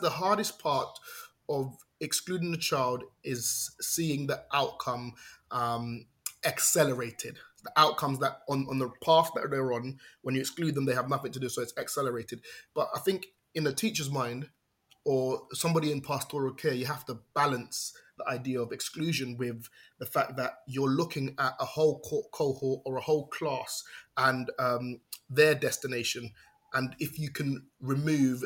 [0.00, 0.98] The hardest part
[1.48, 5.14] of excluding the child is seeing the outcome
[5.50, 6.06] um,
[6.44, 7.38] accelerated.
[7.64, 10.94] The outcomes that on, on the path that they're on, when you exclude them, they
[10.94, 12.40] have nothing to do, so it's accelerated.
[12.74, 14.50] But I think in the teacher's mind,
[15.06, 19.68] or somebody in pastoral care, you have to balance the idea of exclusion with
[20.00, 23.84] the fact that you're looking at a whole co- cohort or a whole class
[24.16, 25.00] and um,
[25.30, 26.32] their destination.
[26.74, 28.42] And if you can remove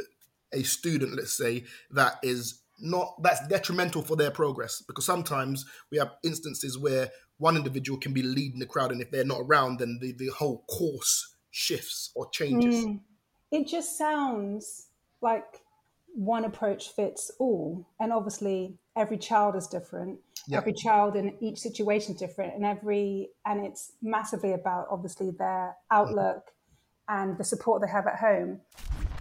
[0.53, 5.99] a student, let's say, that is not that's detrimental for their progress, because sometimes we
[5.99, 9.79] have instances where one individual can be leading the crowd, and if they're not around,
[9.79, 12.85] then the, the whole course shifts or changes.
[12.85, 13.01] Mm.
[13.51, 14.87] It just sounds
[15.21, 15.63] like
[16.15, 17.87] one approach fits all.
[17.99, 20.19] And obviously, every child is different.
[20.49, 20.59] Yep.
[20.59, 25.77] Every child in each situation is different, and every and it's massively about obviously their
[25.91, 26.51] outlook
[27.09, 28.61] and the support they have at home.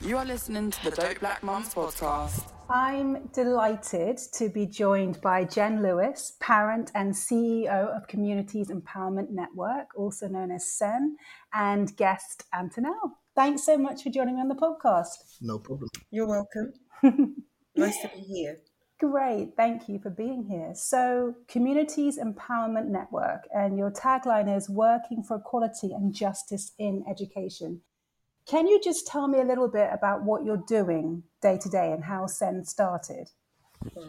[0.01, 2.49] You are listening to the Dope Black Mums podcast.
[2.69, 9.87] I'm delighted to be joined by Jen Lewis, parent and CEO of Communities Empowerment Network,
[9.97, 11.17] also known as CEN,
[11.53, 13.17] and guest Antonelle.
[13.35, 15.17] Thanks so much for joining me on the podcast.
[15.41, 15.89] No problem.
[16.11, 16.71] You're welcome.
[17.75, 18.59] nice to be here.
[19.01, 20.71] Great, thank you for being here.
[20.75, 27.81] So, Communities Empowerment Network, and your tagline is Working for Equality and Justice in Education.
[28.49, 31.91] Can you just tell me a little bit about what you're doing day to day
[31.91, 33.29] and how CEN started?
[33.95, 34.01] Uh,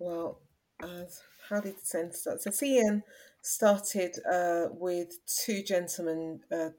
[0.00, 0.40] well,
[0.82, 1.04] uh,
[1.48, 2.42] how did CEN start?
[2.42, 3.04] So, CEN
[3.40, 6.70] started uh, with two gentlemen, uh,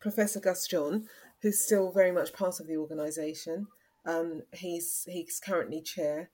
[0.00, 1.08] Professor Gus John,
[1.42, 3.66] who's still very much part of the organisation.
[4.06, 6.30] Um, he's he's currently chair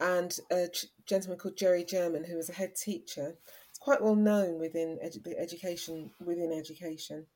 [0.00, 0.68] and a
[1.06, 3.36] gentleman called Jerry German, who is a head teacher.
[3.70, 6.10] It's quite well known within edu- education.
[6.24, 7.26] Within education,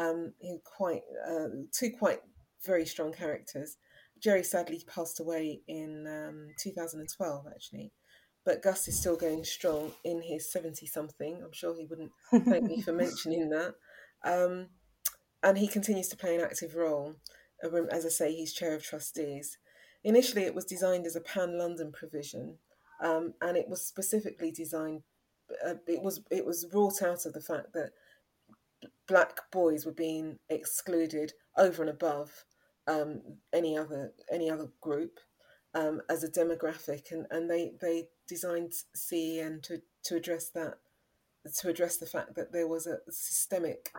[0.00, 0.32] um,
[0.64, 2.20] quite uh, two quite
[2.64, 3.76] very strong characters.
[4.18, 7.90] Jerry sadly passed away in um, 2012, actually,
[8.44, 11.40] but Gus is still going strong in his 70 something.
[11.42, 13.74] I'm sure he wouldn't thank me for mentioning that.
[14.22, 14.68] Um,
[15.42, 17.14] and he continues to play an active role.
[17.90, 19.58] As I say, he's chair of trustees.
[20.04, 22.58] Initially, it was designed as a pan London provision,
[23.02, 25.02] um, and it was specifically designed.
[25.66, 27.90] Uh, it was it was wrought out of the fact that
[29.10, 32.44] black boys were being excluded over and above
[32.86, 33.20] um,
[33.52, 35.18] any other any other group
[35.74, 40.78] um, as a demographic, and, and they they designed CEN to to address that
[41.58, 43.92] to address the fact that there was a systemic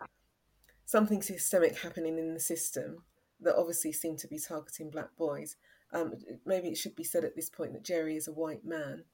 [0.84, 3.04] something systemic happening in the system
[3.40, 5.56] that obviously seemed to be targeting black boys
[5.92, 6.14] um,
[6.46, 9.04] maybe it should be said at this point that Jerry is a white man,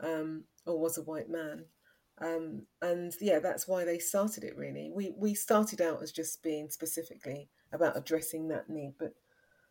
[0.00, 1.64] um, or was a white man.
[2.20, 4.90] Um, and yeah, that's why they started it really.
[4.92, 9.14] We, we started out as just being specifically about addressing that need, but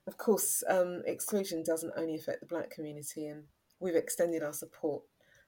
[0.08, 3.44] of course, um, exclusion doesn't only affect the black community, and
[3.80, 5.04] we've extended our support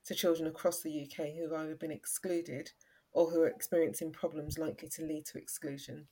[0.05, 2.71] to children across the UK who have either been excluded
[3.13, 6.07] or who are experiencing problems likely to lead to exclusion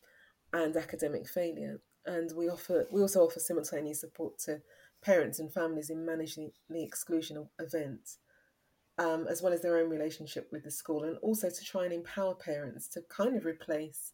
[0.53, 1.81] and academic failure.
[2.05, 4.61] And we offer we also offer simultaneous support to
[5.01, 8.17] parents and families in managing the exclusion events,
[8.97, 11.93] um, as well as their own relationship with the school, and also to try and
[11.93, 14.13] empower parents to kind of replace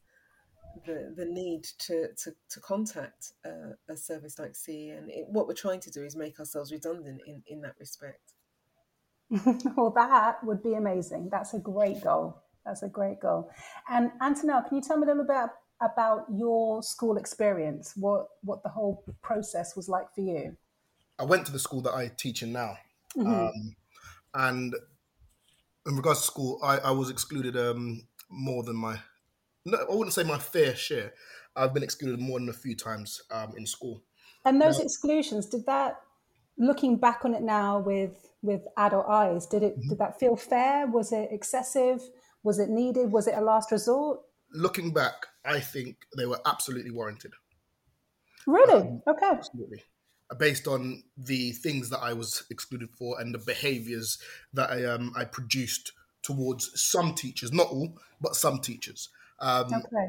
[0.86, 4.90] the the need to to, to contact uh, a service like C.
[4.90, 8.34] And it, what we're trying to do is make ourselves redundant in, in that respect.
[9.76, 11.30] well, that would be amazing.
[11.32, 12.42] That's a great goal.
[12.66, 13.50] That's a great goal.
[13.90, 15.50] And Antonelle, can you tell me a little bit
[15.82, 17.94] about your school experience?
[17.96, 20.58] What what the whole process was like for you?
[21.20, 22.78] I went to the school that I teach in now,
[23.16, 23.32] mm-hmm.
[23.32, 23.76] um,
[24.34, 24.76] and
[25.86, 29.00] in regards to school, I, I was excluded um, more than my.
[29.66, 31.14] No, I wouldn't say my fair share.
[31.56, 34.04] I've been excluded more than a few times um, in school.
[34.46, 36.02] And those now, exclusions, did that,
[36.58, 39.90] looking back on it now with with adult eyes, did it mm-hmm.
[39.90, 40.88] did that feel fair?
[40.88, 42.02] Was it excessive?
[42.44, 43.12] Was it needed?
[43.12, 44.20] Was it a last resort?
[44.52, 47.34] Looking back, I think they were absolutely warranted.
[48.46, 48.82] Really?
[48.82, 49.26] Um, okay.
[49.32, 49.84] Absolutely
[50.34, 54.18] based on the things that I was excluded for and the behaviors
[54.54, 55.92] that I um I produced
[56.24, 59.10] towards some teachers, not all, but some teachers.
[59.40, 60.08] Um, okay.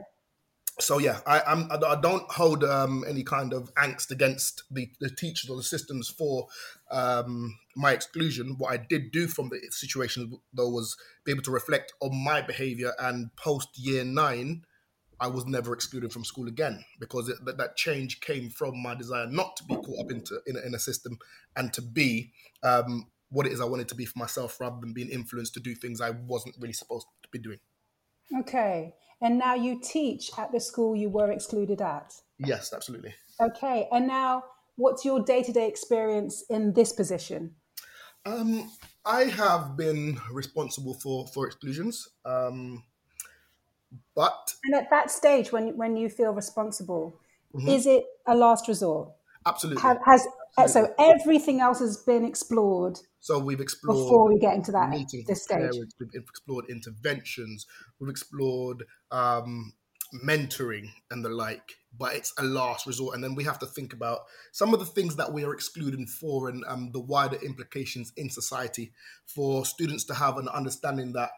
[0.79, 5.11] so yeah, I, I'm I don't hold um, any kind of angst against the, the
[5.11, 6.47] teachers or the systems for
[6.91, 8.55] um, my exclusion.
[8.59, 12.41] What I did do from the situation though was be able to reflect on my
[12.41, 14.65] behaviour and post year nine.
[15.21, 18.95] I was never excluded from school again because it, that, that change came from my
[18.95, 21.19] desire not to be caught up into in a, in a system
[21.57, 22.33] and to be
[22.63, 25.61] um, what it is I wanted to be for myself rather than being influenced to
[25.61, 27.59] do things I wasn't really supposed to be doing.
[28.39, 28.95] Okay.
[29.21, 32.15] And now you teach at the school you were excluded at.
[32.39, 33.15] Yes, absolutely.
[33.41, 33.89] Okay.
[33.93, 34.45] And now,
[34.77, 37.55] what's your day to day experience in this position?
[38.27, 38.71] Um,
[39.05, 42.83] I have been responsible for for exclusions, um,
[44.15, 47.21] but and at that stage, when when you feel responsible,
[47.55, 47.69] mm-hmm.
[47.69, 49.11] is it a last resort?
[49.47, 49.83] Absolutely.
[49.83, 50.27] Have, has
[50.57, 50.95] Absolutely.
[50.97, 54.91] so everything else has been explored so we've explored before we get into that
[55.27, 55.57] this stage.
[55.57, 57.65] Parents, we've explored interventions.
[57.99, 59.73] We've explored um,
[60.23, 61.73] mentoring and the like.
[61.99, 64.85] But it's a last resort, and then we have to think about some of the
[64.85, 68.93] things that we are excluding for, and um, the wider implications in society
[69.25, 71.31] for students to have an understanding that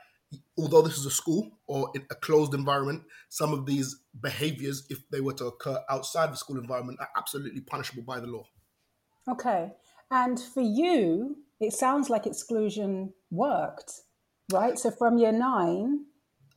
[0.59, 5.21] although this is a school or a closed environment, some of these behaviors, if they
[5.21, 8.45] were to occur outside the school environment, are absolutely punishable by the law.
[9.29, 9.73] Okay.
[10.11, 13.93] And for you, it sounds like exclusion worked,
[14.53, 14.79] right?
[14.79, 16.07] So from year nine,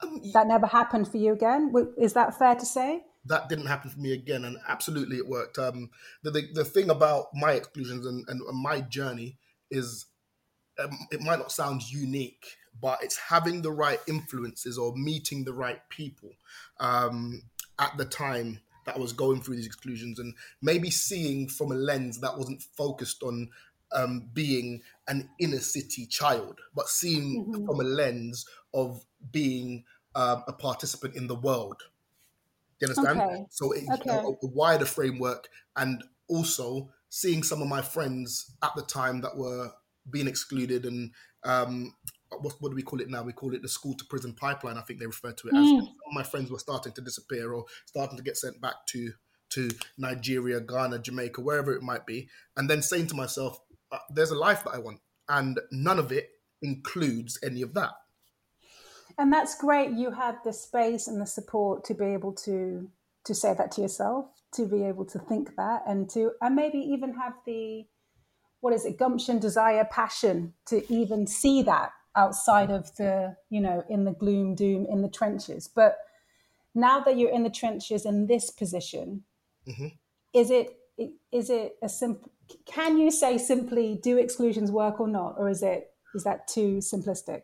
[0.02, 1.74] um, that never happened for you again.
[1.98, 3.04] Is that fair to say?
[3.26, 5.58] That didn't happen for me again, and absolutely it worked.
[5.58, 5.90] Um,
[6.24, 9.38] the, the, the thing about my exclusions and, and my journey
[9.70, 10.06] is
[10.82, 12.46] um, it might not sound unique,
[12.82, 16.32] but it's having the right influences or meeting the right people
[16.80, 17.42] um,
[17.80, 21.76] at the time that I was going through these exclusions and maybe seeing from a
[21.76, 23.50] lens that wasn't focused on
[23.92, 27.66] um, being an inner city child, but seeing mm-hmm.
[27.66, 29.84] from a lens of being
[30.16, 31.78] um, a participant in the world.
[32.80, 33.22] Do you understand?
[33.22, 33.46] Okay.
[33.50, 34.10] So it, okay.
[34.10, 39.36] a, a wider framework, and also seeing some of my friends at the time that
[39.36, 39.72] were
[40.10, 41.12] being excluded and
[41.44, 41.94] um,
[42.38, 43.24] what, what do we call it now?
[43.24, 44.78] We call it the school to prison pipeline.
[44.78, 45.66] I think they refer to it as.
[45.66, 45.88] Mm.
[46.14, 49.12] My friends were starting to disappear or starting to get sent back to
[49.52, 49.68] to
[49.98, 53.60] Nigeria, Ghana, Jamaica, wherever it might be, and then saying to myself,
[53.92, 56.30] uh, "There's a life that I want," and none of it
[56.62, 57.94] includes any of that.
[59.18, 59.92] And that's great.
[59.92, 62.90] You had the space and the support to be able to
[63.26, 66.78] to say that to yourself, to be able to think that, and to and maybe
[66.78, 67.86] even have the
[68.62, 73.84] what is it gumption desire passion to even see that outside of the, you know,
[73.90, 75.68] in the gloom, doom, in the trenches.
[75.68, 75.98] But
[76.76, 79.24] now that you're in the trenches in this position,
[79.68, 79.88] mm-hmm.
[80.34, 80.76] is it
[81.32, 82.32] is it a simple?
[82.66, 86.78] Can you say simply, do exclusions work or not, or is it is that too
[86.78, 87.44] simplistic?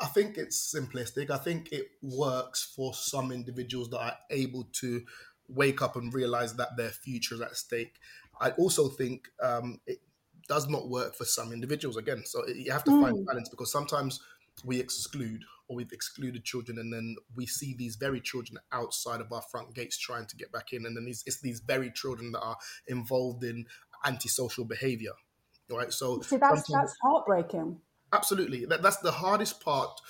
[0.00, 1.30] I think it's simplistic.
[1.30, 5.02] I think it works for some individuals that are able to
[5.48, 7.96] wake up and realize that their future is at stake.
[8.40, 9.98] I also think um, it
[10.50, 12.22] does not work for some individuals again.
[12.26, 13.02] So you have to mm.
[13.02, 14.20] find balance because sometimes
[14.64, 19.32] we exclude or we've excluded children and then we see these very children outside of
[19.32, 20.84] our front gates trying to get back in.
[20.84, 22.58] And then these, it's these very children that are
[22.88, 23.66] involved in
[24.04, 25.12] antisocial behavior
[25.70, 25.92] right?
[25.92, 27.78] So see that's that's heartbreaking.
[28.12, 28.64] Absolutely.
[28.66, 30.00] That, that's the hardest part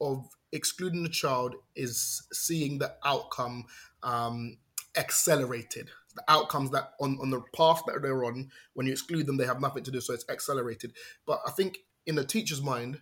[0.00, 3.64] of excluding the child is seeing the outcome
[4.02, 4.56] um,
[4.96, 9.36] accelerated the outcomes that on, on the path that they're on, when you exclude them,
[9.36, 10.00] they have nothing to do.
[10.00, 10.92] So it's accelerated.
[11.26, 13.00] But I think in a teacher's mind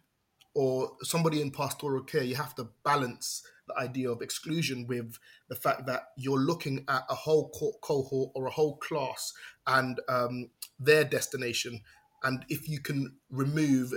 [0.54, 5.54] or somebody in pastoral care, you have to balance the idea of exclusion with the
[5.54, 9.32] fact that you're looking at a whole co- cohort or a whole class
[9.66, 11.80] and um, their destination.
[12.22, 13.92] And if you can remove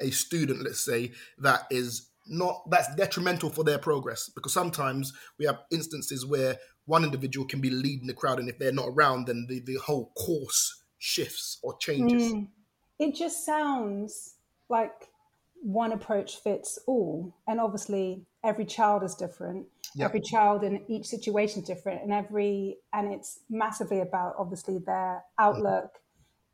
[0.00, 5.44] a student, let's say, that is not that's detrimental for their progress because sometimes we
[5.44, 6.56] have instances where
[6.86, 9.74] one individual can be leading the crowd, and if they're not around, then the, the
[9.76, 12.32] whole course shifts or changes.
[12.32, 12.48] Mm.
[12.98, 14.36] It just sounds
[14.68, 15.08] like
[15.62, 19.66] one approach fits all, and obviously every child is different.
[19.96, 20.08] Yep.
[20.08, 25.24] Every child in each situation is different, and every and it's massively about obviously their
[25.38, 25.98] outlook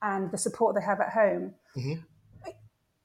[0.02, 0.16] mm-hmm.
[0.16, 1.54] and the support they have at home.
[1.76, 2.00] Mm-hmm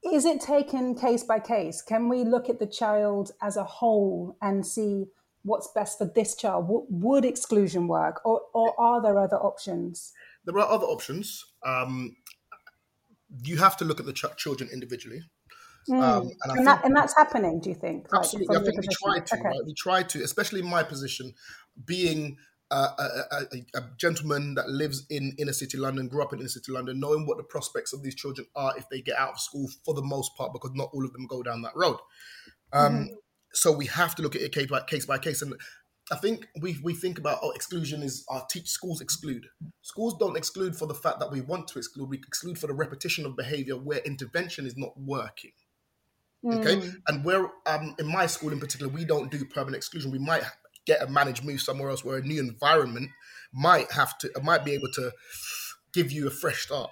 [0.04, 1.82] is it taken case by case?
[1.82, 5.06] Can we look at the child as a whole and see
[5.44, 6.66] what's best for this child?
[6.68, 10.14] would exclusion work, or, or are there other options?
[10.46, 11.46] There are other options.
[11.66, 12.16] Um,
[13.44, 15.22] you have to look at the ch- children individually.
[15.90, 16.02] Mm.
[16.02, 18.08] Um, and, and, that, and, that's happening, do you think?
[18.14, 18.56] Absolutely.
[18.56, 19.44] Like, I think we try to, okay.
[19.44, 19.66] right?
[19.66, 21.34] We try to, especially in my position,
[21.86, 22.38] being
[22.76, 26.72] a, a, a, gentleman that lives in inner city London, grew up in inner city
[26.72, 29.68] London, knowing what the prospects of these children are if they get out of school
[29.84, 31.98] for the most part, because not all of them go down that road.
[32.74, 33.08] Um, mm.
[33.54, 35.42] So we have to look at it case by case by case.
[35.42, 35.54] And
[36.12, 39.48] I think we we think about oh exclusion is our teach schools exclude.
[39.82, 42.10] Schools don't exclude for the fact that we want to exclude.
[42.10, 45.52] We exclude for the repetition of behavior where intervention is not working.
[46.44, 46.96] Okay, Mm.
[47.08, 50.12] and where um in my school in particular we don't do permanent exclusion.
[50.12, 50.44] We might
[50.86, 53.10] get a managed move somewhere else where a new environment
[53.54, 55.12] might have to might be able to
[55.94, 56.90] give you a fresh start.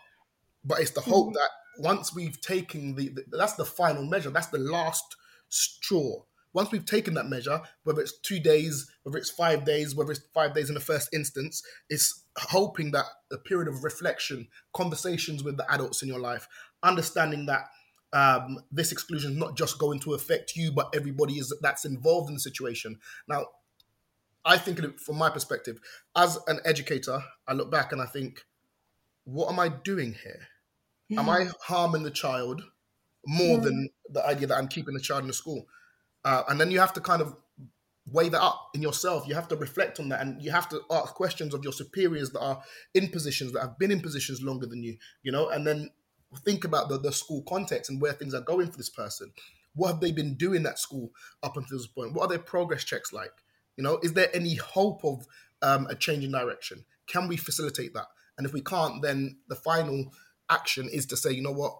[0.63, 4.29] But it's the hope that once we've taken the, the that's the final measure.
[4.29, 5.15] That's the last
[5.49, 6.23] straw.
[6.53, 10.21] Once we've taken that measure, whether it's two days, whether it's five days, whether it's
[10.33, 15.57] five days in the first instance, it's hoping that a period of reflection, conversations with
[15.57, 16.47] the adults in your life,
[16.81, 17.65] understanding that
[18.13, 22.29] um, this exclusion is not just going to affect you, but everybody is that's involved
[22.29, 22.97] in the situation.
[23.27, 23.45] Now,
[24.45, 25.79] I think from my perspective,
[26.15, 28.45] as an educator, I look back and I think,
[29.25, 30.47] what am I doing here?
[31.17, 32.63] Am I harming the child
[33.25, 33.63] more Yeah.
[33.63, 35.67] than the idea that I'm keeping the child in the school?
[36.23, 37.35] Uh, and then you have to kind of
[38.05, 39.27] weigh that up in yourself.
[39.27, 42.31] You have to reflect on that, and you have to ask questions of your superiors
[42.31, 44.97] that are in positions that have been in positions longer than you.
[45.23, 45.89] You know, and then
[46.45, 49.31] think about the, the school context and where things are going for this person.
[49.73, 51.11] What have they been doing at school
[51.43, 52.13] up until this point?
[52.13, 53.33] What are their progress checks like?
[53.79, 55.25] You know, is there any hope of
[55.61, 56.83] um, a change in direction?
[57.07, 58.07] Can we facilitate that?
[58.37, 60.11] And if we can't, then the final
[60.49, 61.77] action is to say, you know what,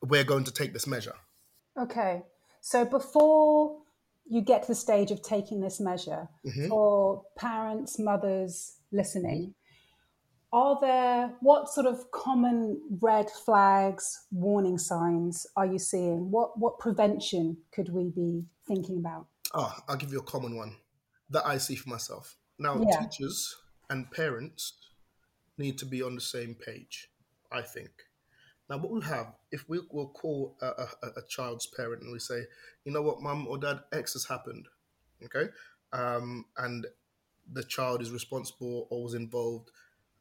[0.00, 1.12] we're going to take this measure.
[1.78, 2.22] Okay.
[2.62, 3.82] So before
[4.26, 6.70] you get to the stage of taking this measure, Mhm.
[6.70, 9.54] for parents, mothers listening,
[10.54, 16.30] are there what sort of common red flags, warning signs are you seeing?
[16.30, 19.26] What what prevention could we be thinking about?
[19.52, 20.76] Oh, I'll give you a common one
[21.32, 22.36] that I see for myself.
[22.58, 23.00] Now, Yeah.
[23.00, 23.56] teachers
[23.90, 24.74] and parents
[25.58, 27.10] need to be on the same page,
[27.50, 27.90] I think.
[28.70, 32.18] Now, what we'll have, if we will call a, a, a child's parent and we
[32.18, 32.46] say,
[32.84, 34.68] you know what, mum or dad, X has happened,
[35.24, 35.50] okay?
[35.92, 36.86] Um, and
[37.52, 39.70] the child is responsible or was involved,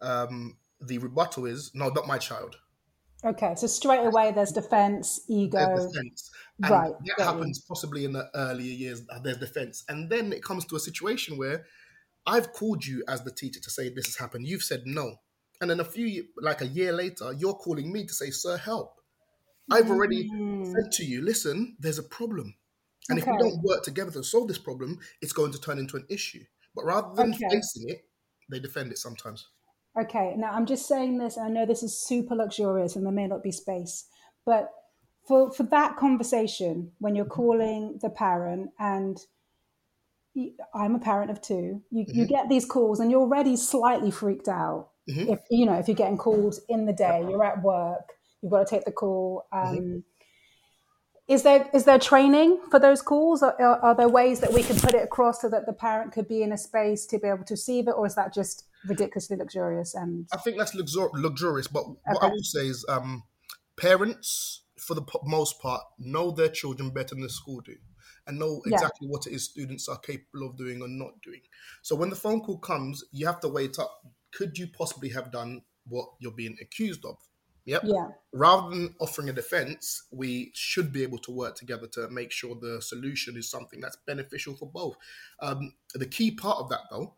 [0.01, 2.57] um, the rebuttal is, no, not my child.
[3.23, 5.57] Okay, so straight away there's defense, ego.
[5.57, 6.29] There's defense.
[6.63, 7.25] And Right, that you.
[7.25, 9.01] happens possibly in the earlier years.
[9.23, 9.83] There's defense.
[9.89, 11.65] And then it comes to a situation where
[12.25, 14.47] I've called you as the teacher to say this has happened.
[14.47, 15.17] You've said no.
[15.61, 19.01] And then a few, like a year later, you're calling me to say, sir, help.
[19.71, 22.55] I've already Mm, said to you, listen, there's a problem.
[23.09, 25.97] And if we don't work together to solve this problem, it's going to turn into
[25.97, 26.43] an issue.
[26.75, 27.51] But rather than Okay.
[27.51, 28.09] facing it,
[28.49, 29.47] they defend it sometimes.
[29.99, 33.27] Okay, now I'm just saying this, I know this is super luxurious and there may
[33.27, 34.05] not be space,
[34.45, 34.69] but
[35.27, 39.17] for, for that conversation, when you're calling the parent, and
[40.33, 44.11] you, I'm a parent of two, you, you get these calls and you're already slightly
[44.11, 44.89] freaked out.
[45.09, 45.33] Mhm.
[45.33, 48.65] If you know, if you're getting called in the day, you're at work, you've got
[48.65, 49.45] to take the call.
[49.51, 50.03] Um,
[51.27, 53.43] Is there is there training for those calls?
[53.43, 56.11] Are, are, are there ways that we can put it across so that the parent
[56.13, 58.65] could be in a space to be able to receive it, or is that just
[58.87, 62.35] ridiculously luxurious and I think that's luxur- luxurious, but what I Okay.
[62.35, 63.23] will say is, um,
[63.77, 67.75] parents, for the most part, know their children better than the school do,
[68.25, 68.75] and know Yeah.
[68.75, 71.41] exactly what it is students are capable of doing or not doing.
[71.81, 74.05] So when the phone call comes, you have to wait up.
[74.31, 77.17] Could you possibly have done what you're being accused of?
[77.65, 77.83] Yep.
[77.85, 78.07] yeah?
[78.33, 82.55] Rather than offering a defense, we should be able to work together to make sure
[82.55, 84.95] the solution is something that's beneficial for both.
[85.41, 87.17] Um, the key part of that, though,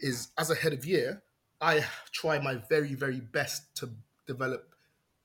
[0.00, 1.22] is as a head of year,
[1.60, 3.90] I try my very, very best to
[4.26, 4.74] develop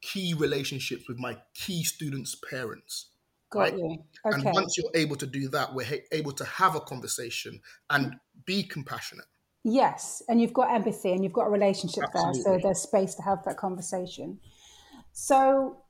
[0.02, 3.08] key relationships with my key students' parents.
[3.50, 3.78] Got Right.
[3.78, 4.04] you.
[4.26, 8.64] And once you're able to do that, we're able to have a conversation and be
[8.64, 9.26] compassionate.
[9.64, 13.24] Yes, and you've got empathy and you've got a relationship there, so there's space to
[13.24, 14.40] have that conversation.
[15.12, 15.82] So,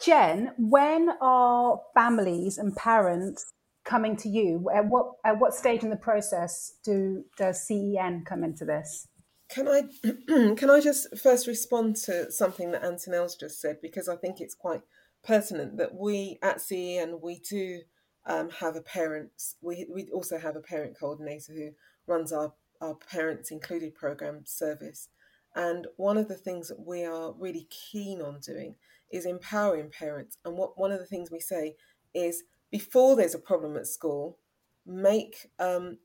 [0.00, 3.52] Jen, when are families and parents
[3.88, 4.68] coming to you?
[4.72, 9.08] At what at what stage in the process do does CEN come into this?
[9.48, 9.82] Can I
[10.56, 14.54] can I just first respond to something that Antonelle's just said because I think it's
[14.54, 14.82] quite
[15.24, 17.80] pertinent that we at CEN we do
[18.26, 21.70] um, have a parents we we also have a parent coordinator who
[22.06, 25.08] runs our our parents included program service
[25.56, 28.76] and one of the things that we are really keen on doing
[29.10, 31.74] is empowering parents and what one of the things we say
[32.14, 34.38] is before there's a problem at school
[34.86, 35.98] make um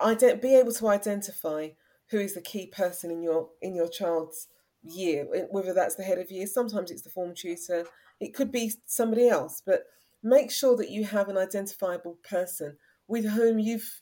[0.00, 1.68] ident- be able to identify
[2.10, 4.48] who is the key person in your in your child's
[4.82, 7.86] year whether that's the head of year sometimes it's the form tutor
[8.18, 9.84] it could be somebody else but
[10.22, 14.00] make sure that you have an identifiable person with whom you've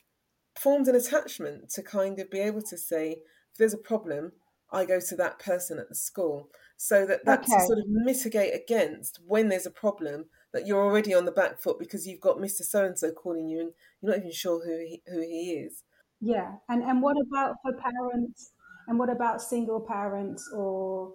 [0.57, 3.11] formed an attachment to kind of be able to say
[3.51, 4.31] if there's a problem
[4.71, 6.49] i go to that person at the school.
[6.77, 11.13] So that that's to sort of mitigate against when there's a problem that you're already
[11.13, 14.11] on the back foot because you've got mr so and so calling you and you're
[14.11, 15.83] not even sure who he, who he is
[16.21, 18.51] Yeah, and and what about for parents?
[18.87, 21.13] And what about single parents or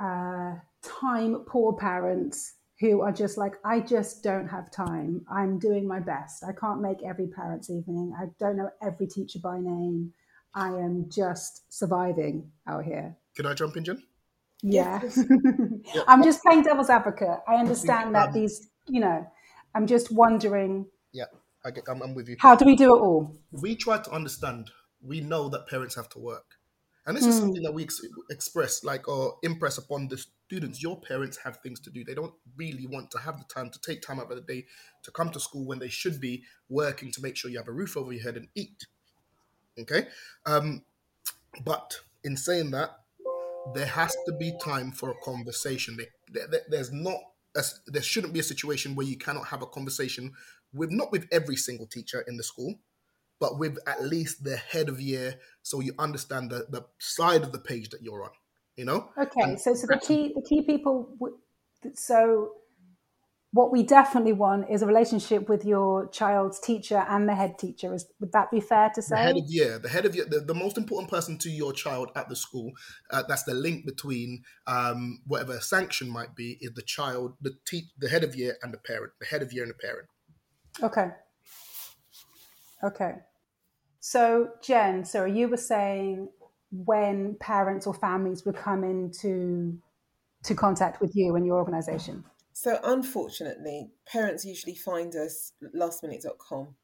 [0.00, 5.24] uh, time poor parents who are just like, I just don't have time.
[5.30, 6.42] I'm doing my best.
[6.42, 8.12] I can't make every parent's evening.
[8.20, 10.12] I don't know every teacher by name.
[10.54, 13.16] I am just surviving out here.
[13.36, 14.02] Can I jump in, Jen?
[14.64, 15.00] Yeah.
[16.06, 17.40] I'm just playing devil's advocate.
[17.48, 19.26] I understand that these, you know,
[19.74, 20.86] I'm just wondering.
[21.12, 21.24] Yeah,
[21.64, 22.36] I get, I'm, I'm with you.
[22.38, 23.36] How do we do it all?
[23.50, 24.70] We try to understand.
[25.02, 26.44] We know that parents have to work.
[27.04, 28.00] And this is something that we ex-
[28.30, 30.80] express, like, or impress upon the students.
[30.80, 32.04] Your parents have things to do.
[32.04, 34.66] They don't really want to have the time to take time out of the day
[35.02, 37.72] to come to school when they should be working to make sure you have a
[37.72, 38.86] roof over your head and eat.
[39.80, 40.06] Okay?
[40.46, 40.84] Um,
[41.64, 41.92] but
[42.22, 42.90] in saying that,
[43.74, 45.96] there has to be time for a conversation.
[46.30, 47.18] There, there, there's not,
[47.56, 50.32] a, there shouldn't be a situation where you cannot have a conversation
[50.72, 52.74] with, not with every single teacher in the school,
[53.42, 57.50] but with at least the head of year so you understand the, the side of
[57.50, 58.30] the page that you're on
[58.76, 61.16] you know okay and so so the key the key people
[61.94, 62.52] so
[63.52, 67.92] what we definitely want is a relationship with your child's teacher and the head teacher.
[67.94, 69.16] Is would that be fair to say?
[69.16, 71.72] the head of year the head of year the, the most important person to your
[71.72, 72.72] child at the school
[73.10, 77.90] uh, that's the link between um, whatever sanction might be is the child the te-
[77.98, 80.08] the head of year and the parent the head of year and the parent.
[80.82, 81.08] Okay.
[82.82, 83.14] Okay.
[84.00, 86.28] So, Jen, so you were saying
[86.72, 89.78] when parents or families would come into
[90.44, 92.24] to contact with you and your organization?
[92.54, 96.74] So, unfortunately, parents usually find us lastminute.com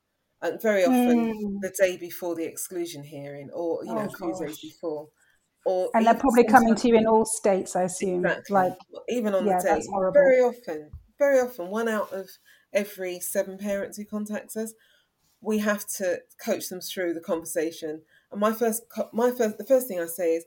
[0.41, 1.61] and very often mm.
[1.61, 5.09] the day before the exclusion hearing or, you know, oh, a few days before.
[5.67, 8.25] Or and they're probably coming to you in all states, I assume.
[8.25, 8.55] Exactly.
[8.55, 9.83] Like even on yeah, the day,
[10.13, 12.29] very often, very often, one out of
[12.73, 14.73] every seven parents who contacts us
[15.41, 18.03] we have to coach them through the conversation.
[18.31, 18.83] And my first,
[19.13, 20.45] my first, the first thing I say is,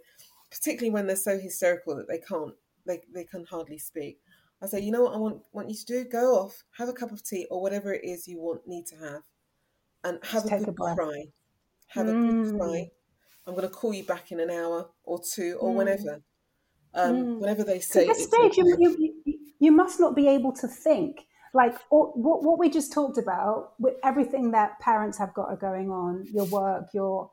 [0.49, 2.53] particularly when they're so hysterical that they can't,
[2.85, 4.19] they, they can hardly speak.
[4.61, 6.05] I say, you know what I want want you to do?
[6.05, 8.95] Go off, have a cup of tea or whatever it is you want need to
[8.97, 9.21] have,
[10.03, 11.25] and have Just a good a cry.
[11.87, 12.09] Have mm.
[12.09, 12.89] a good cry.
[13.47, 15.75] I'm going to call you back in an hour or two or mm.
[15.75, 16.21] whenever.
[16.93, 17.39] Um, mm.
[17.39, 18.07] Whenever they say.
[18.07, 18.95] At this stage, you,
[19.25, 23.17] you, you must not be able to think like all, what, what we just talked
[23.17, 27.31] about with everything that parents have got going on your work your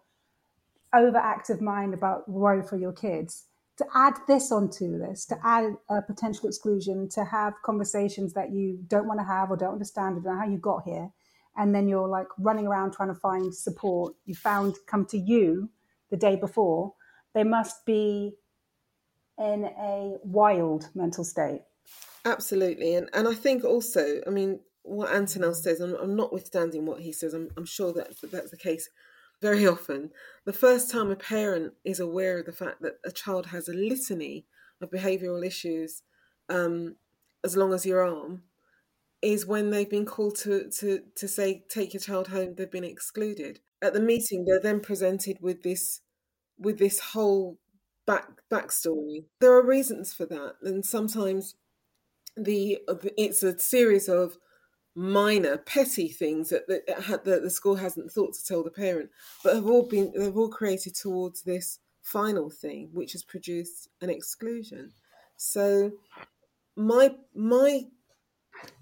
[0.94, 3.44] overactive mind about worry for your kids
[3.78, 8.78] to add this onto this to add a potential exclusion to have conversations that you
[8.88, 11.10] don't want to have or don't understand or don't know how you got here
[11.58, 14.14] and then you're like running around trying to find support.
[14.24, 15.68] You found come to you
[16.10, 16.94] the day before.
[17.34, 18.36] They must be
[19.38, 21.62] in a wild mental state.
[22.24, 27.00] Absolutely, and and I think also, I mean, what Antonelle says, I'm, I'm notwithstanding what
[27.00, 27.34] he says.
[27.34, 28.88] I'm, I'm sure that that's the case
[29.40, 30.10] very often.
[30.44, 33.74] The first time a parent is aware of the fact that a child has a
[33.74, 34.46] litany
[34.80, 36.02] of behavioural issues,
[36.48, 36.96] um,
[37.44, 38.42] as long as your arm,
[39.22, 42.84] is when they've been called to, to, to say, take your child home, they've been
[42.84, 43.60] excluded.
[43.82, 46.00] At the meeting, they're then presented with this
[46.60, 47.58] with this whole
[48.06, 49.26] back backstory.
[49.40, 51.54] There are reasons for that, and sometimes
[52.36, 52.78] the
[53.16, 54.38] it's a series of
[54.98, 59.10] minor petty things that, that, the school hasn't thought to tell the parent
[59.44, 64.10] but have all been they've all created towards this final thing which has produced an
[64.10, 64.92] exclusion
[65.36, 65.92] so
[66.74, 67.82] my my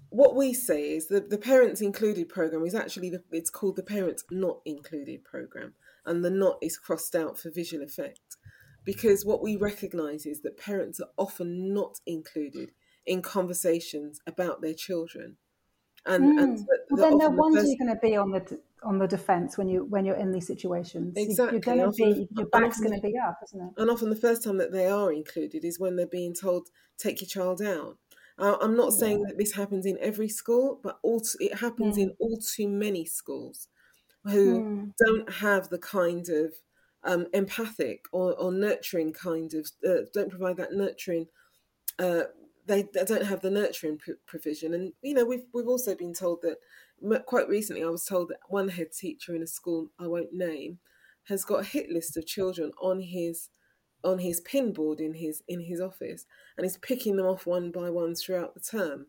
[0.09, 3.83] what we say is that the parents included program is actually the, it's called the
[3.83, 5.73] parents not included program
[6.05, 8.37] and the not is crossed out for visual effect
[8.87, 12.71] because what we recognize is that parents are often not included
[13.05, 15.35] in conversations about their children.
[16.07, 16.43] And, mm.
[16.43, 19.57] and the, well, then no wonder you're going to be on the on the defense
[19.57, 21.13] when you when you're in these situations.
[21.17, 23.73] Exactly, you're going to be your back's going to be up, isn't it?
[23.77, 27.21] And often the first time that they are included is when they're being told take
[27.21, 27.97] your child out.
[28.39, 28.99] Uh, I'm not yeah.
[28.99, 32.03] saying that this happens in every school, but all it happens mm.
[32.03, 33.67] in all too many schools
[34.25, 34.91] who mm.
[35.03, 36.53] don't have the kind of
[37.03, 41.27] um, empathic or, or, nurturing kind of uh, don't provide that nurturing
[41.99, 42.23] uh,
[42.67, 44.73] they, they don't have the nurturing provision.
[44.73, 46.57] And you know, we've we've also been told that
[47.25, 47.83] quite recently.
[47.83, 50.79] I was told that one head teacher in a school I won't name
[51.27, 53.49] has got a hit list of children on his
[54.03, 56.25] on his pin board in his in his office,
[56.57, 59.07] and he's picking them off one by one throughout the term.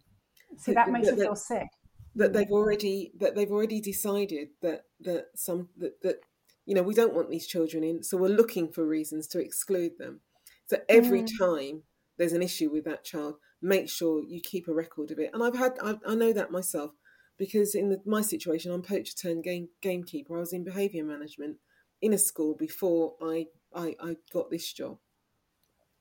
[0.56, 1.68] See, that, that makes that, you feel sick.
[2.14, 6.20] That they've already that they've already decided that that some that, that
[6.64, 9.92] you know we don't want these children in, so we're looking for reasons to exclude
[9.98, 10.20] them.
[10.66, 11.38] So every mm.
[11.38, 11.82] time
[12.18, 15.30] there's an issue with that child, make sure you keep a record of it.
[15.32, 16.92] And I've had, I, I know that myself.
[17.38, 20.36] because in the, my situation, I'm poacher turned game gamekeeper.
[20.36, 21.56] I was in behaviour management
[22.02, 24.98] in a school before I I, I got this job,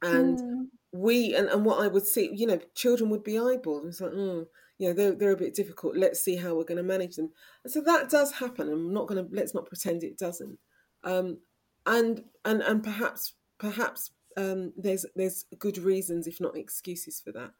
[0.01, 0.65] and mm.
[0.91, 3.87] we and, and what I would see, you know, children would be eyeballed.
[3.87, 4.45] It's like, mm,
[4.79, 5.95] you know, they're they're a bit difficult.
[5.95, 7.31] Let's see how we're going to manage them.
[7.63, 8.69] And so that does happen.
[8.69, 10.57] I'm not going to let's not pretend it doesn't.
[11.03, 11.39] Um,
[11.85, 17.51] and and and perhaps perhaps um, there's there's good reasons, if not excuses, for that.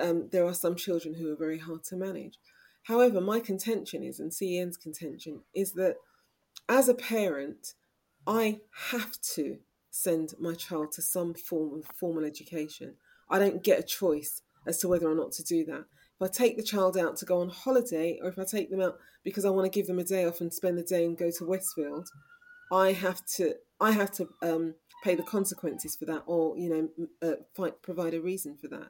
[0.00, 2.38] Um, there are some children who are very hard to manage.
[2.84, 5.96] However, my contention is, and CEN's contention is that
[6.68, 7.74] as a parent,
[8.26, 9.58] I have to
[9.90, 12.94] send my child to some form of formal education.
[13.28, 15.84] I don't get a choice as to whether or not to do that.
[16.20, 18.80] If I take the child out to go on holiday, or if I take them
[18.80, 21.18] out because I want to give them a day off and spend the day and
[21.18, 22.08] go to Westfield,
[22.72, 27.06] I have to I have to um, pay the consequences for that, or you know,
[27.20, 28.88] uh, fight, provide a reason for that.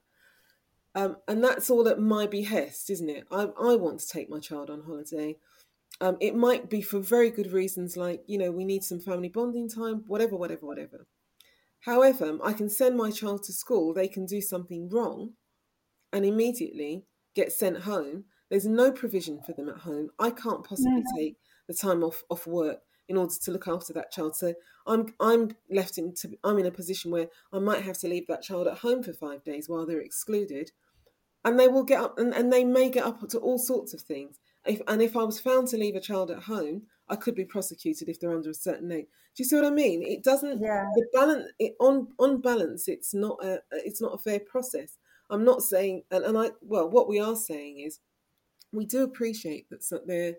[0.94, 3.26] Um, and that's all at my behest, isn't it?
[3.30, 5.36] I, I want to take my child on holiday.
[6.00, 9.28] Um, it might be for very good reasons, like you know, we need some family
[9.28, 11.06] bonding time, whatever, whatever, whatever.
[11.80, 13.92] However, I can send my child to school.
[13.92, 15.32] They can do something wrong,
[16.12, 18.24] and immediately get sent home.
[18.48, 20.10] There's no provision for them at home.
[20.20, 21.16] I can't possibly no.
[21.16, 24.36] take the time off off work in order to look after that child.
[24.36, 24.54] So
[24.86, 28.42] I'm I'm left into I'm in a position where I might have to leave that
[28.42, 30.72] child at home for five days while they're excluded,
[31.44, 34.00] and they will get up and, and they may get up to all sorts of
[34.00, 34.38] things.
[34.64, 37.44] If, and if I was found to leave a child at home, I could be
[37.44, 39.06] prosecuted if they're under a certain age.
[39.34, 40.02] Do you see what I mean?
[40.02, 40.84] It doesn't yeah.
[40.94, 42.86] the balance it, on on balance.
[42.88, 44.98] It's not a it's not a fair process.
[45.30, 47.98] I'm not saying, and, and I well, what we are saying is,
[48.72, 50.34] we do appreciate that there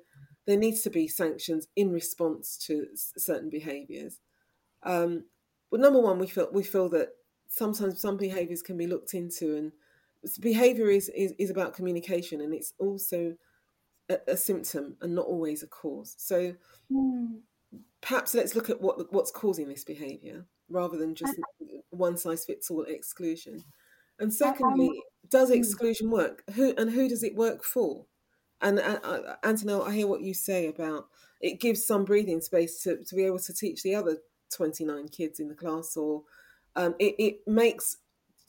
[0.45, 4.19] there needs to be sanctions in response to certain behaviours.
[4.83, 5.25] Um,
[5.71, 7.09] but number one, we feel we feel that
[7.47, 9.71] sometimes some behaviours can be looked into, and
[10.39, 13.35] behaviour is, is is about communication, and it's also
[14.09, 16.15] a, a symptom and not always a cause.
[16.17, 16.55] So
[16.91, 17.39] mm.
[18.01, 21.35] perhaps let's look at what what's causing this behaviour rather than just
[21.89, 23.63] one size fits all exclusion.
[24.19, 25.55] And secondly, does hmm.
[25.55, 26.43] exclusion work?
[26.53, 28.05] Who and who does it work for?
[28.63, 31.07] And uh, uh, I hear what you say about
[31.41, 34.17] it gives some breathing space to, to be able to teach the other
[34.55, 36.23] 29 kids in the class, or
[36.77, 37.97] um, it, it makes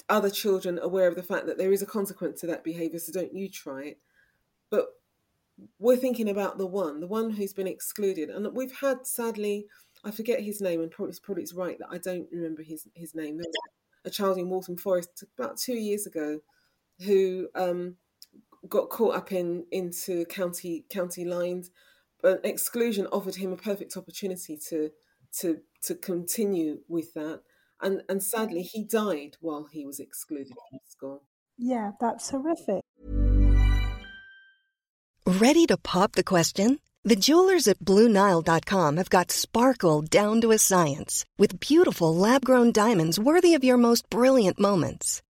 [0.09, 3.13] other children aware of the fact that there is a consequence to that behavior, so
[3.13, 3.99] don't you try it.
[4.71, 4.87] But
[5.81, 8.31] we're thinking about the one, the one who's been excluded.
[8.31, 9.67] And we've had, sadly,
[10.05, 13.15] I forget his name, and probably, probably it's right that I don't remember his, his
[13.15, 13.39] name.
[13.39, 13.57] There was
[14.05, 16.41] a child in Waltham Forest about two years ago
[17.05, 17.97] who um,
[18.69, 21.71] got caught up in into county county lines,
[22.23, 24.91] but exclusion offered him a perfect opportunity to
[25.41, 27.43] to to continue with that.
[27.81, 31.23] And and sadly, he died while he was excluded from school.
[31.57, 32.83] Yeah, that's horrific.
[35.27, 36.81] Ready to pop the question?
[37.07, 42.73] The jewelers at BlueNile.com have got sparkle down to a science with beautiful lab grown
[42.73, 45.23] diamonds worthy of your most brilliant moments.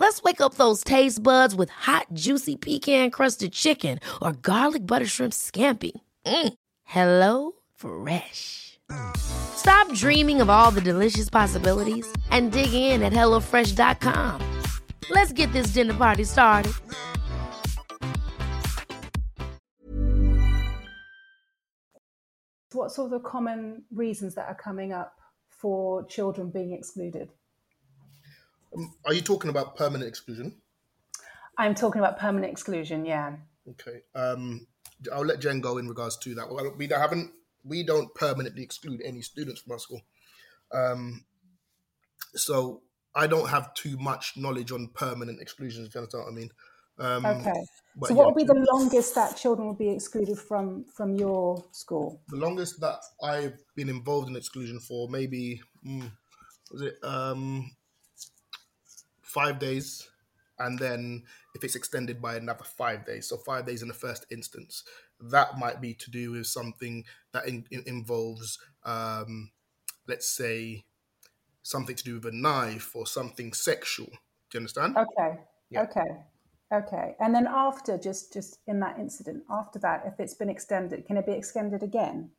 [0.00, 5.06] Let's wake up those taste buds with hot, juicy pecan crusted chicken or garlic butter
[5.06, 5.90] shrimp scampi.
[6.24, 6.54] Mm.
[6.84, 8.78] Hello Fresh.
[9.16, 14.40] Stop dreaming of all the delicious possibilities and dig in at HelloFresh.com.
[15.10, 16.72] Let's get this dinner party started.
[22.72, 25.14] What sort of common reasons that are coming up
[25.48, 27.30] for children being excluded?
[28.76, 30.54] Um, are you talking about permanent exclusion?
[31.56, 33.04] I'm talking about permanent exclusion.
[33.04, 33.36] Yeah.
[33.70, 34.00] Okay.
[34.14, 34.66] Um,
[35.12, 36.50] I'll let Jen go in regards to that.
[36.50, 37.32] Well, we haven't
[37.64, 40.00] we don't permanently exclude any students from our school.
[40.72, 41.24] Um,
[42.34, 42.82] so
[43.14, 45.88] I don't have too much knowledge on permanent exclusions.
[45.88, 46.50] If you understand what I mean.
[47.00, 47.52] Um, okay.
[48.04, 48.26] So, what yeah.
[48.26, 52.20] would be the longest that children would be excluded from from your school?
[52.28, 56.10] The longest that I've been involved in exclusion for, maybe mm,
[56.72, 57.70] was it um,
[59.28, 60.08] five days,
[60.58, 61.22] and then
[61.54, 64.84] if it's extended by another five days, so five days in the first instance,
[65.20, 69.50] that might be to do with something that in, in, involves, um,
[70.06, 70.84] let's say,
[71.62, 74.06] something to do with a knife or something sexual.
[74.06, 74.96] Do you understand?
[74.96, 75.38] Okay.
[75.70, 75.82] Yeah.
[75.82, 76.24] Okay.
[76.70, 81.06] Okay, and then after, just just in that incident, after that, if it's been extended,
[81.06, 82.30] can it be extended again?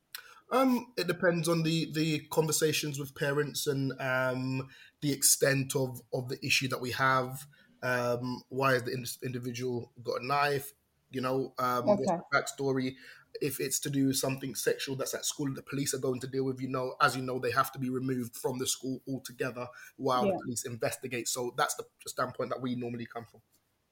[0.51, 4.67] Um, it depends on the the conversations with parents and um,
[5.01, 7.45] the extent of of the issue that we have.
[7.83, 10.73] Um, why has the in- individual got a knife?
[11.11, 11.97] You know, um, Okay.
[11.97, 12.95] what's the backstory?
[13.41, 16.27] If it's to do with something sexual that's at school, the police are going to
[16.27, 16.59] deal with.
[16.59, 20.25] You know, as you know, they have to be removed from the school altogether while
[20.25, 20.31] Yeah.
[20.31, 21.27] the police investigate.
[21.27, 23.41] So that's the standpoint that we normally come from.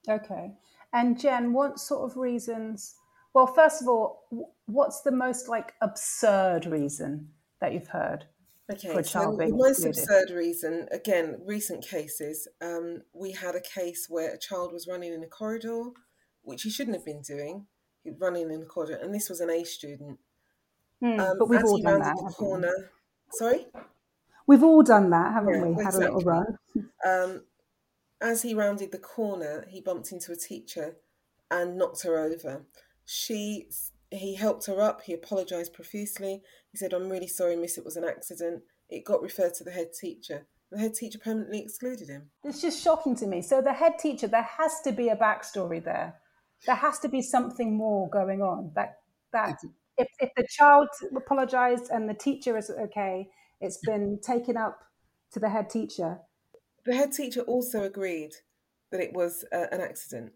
[0.09, 0.57] Okay.
[0.93, 2.95] And Jen, what sort of reasons?
[3.33, 4.23] Well, first of all,
[4.65, 7.29] what's the most like absurd reason
[7.61, 8.25] that you've heard?
[8.71, 9.97] Okay, for a child so child the most excluded.
[9.99, 15.13] absurd reason, again, recent cases, um, we had a case where a child was running
[15.13, 15.83] in a corridor,
[16.41, 17.65] which he shouldn't have been doing.
[18.03, 20.19] He was running in the corridor, and this was an A student.
[21.01, 22.15] Hmm, Um, but we've all done that.
[22.15, 22.33] the haven't we?
[22.33, 22.91] corner,
[23.31, 23.67] sorry,
[24.47, 25.83] We've all done that, haven't Yeah, we?
[25.83, 26.57] Had a little run.
[27.05, 27.43] um,
[28.21, 30.95] as he rounded the corner, he bumped into a teacher
[31.51, 32.65] and knocked her over.
[33.09, 33.69] She,
[34.11, 35.01] he helped her up.
[35.01, 36.41] He apologised profusely.
[36.71, 37.77] He said, "I'm really sorry, miss.
[37.77, 40.45] It was an accident." It got referred to the head teacher.
[40.71, 42.29] The head teacher permanently excluded him.
[42.43, 43.41] It's just shocking to me.
[43.41, 46.15] So the head teacher, there has to be a backstory there.
[46.65, 48.71] There has to be something more going on.
[48.75, 48.97] That
[49.31, 49.57] that
[49.97, 53.29] if, if the child apologized and the teacher is okay,
[53.61, 54.79] it's been taken up
[55.31, 56.19] to the head teacher.
[56.85, 58.31] The head teacher also agreed
[58.91, 60.33] that it was uh, an accident.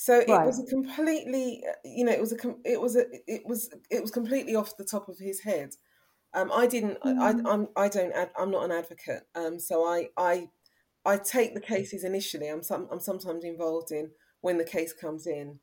[0.00, 0.46] So it Right.
[0.46, 4.00] was a completely, uh, you know, it was a, it was a, it was, it
[4.00, 5.72] was completely off the top of his head.
[6.32, 9.24] Um, I didn't, I, I, I'm, I don't, ad, I'm not an advocate.
[9.34, 10.48] Um, so I, I,
[11.04, 12.48] I take the cases initially.
[12.48, 15.58] I'm some, I'm sometimes involved in when the case comes in.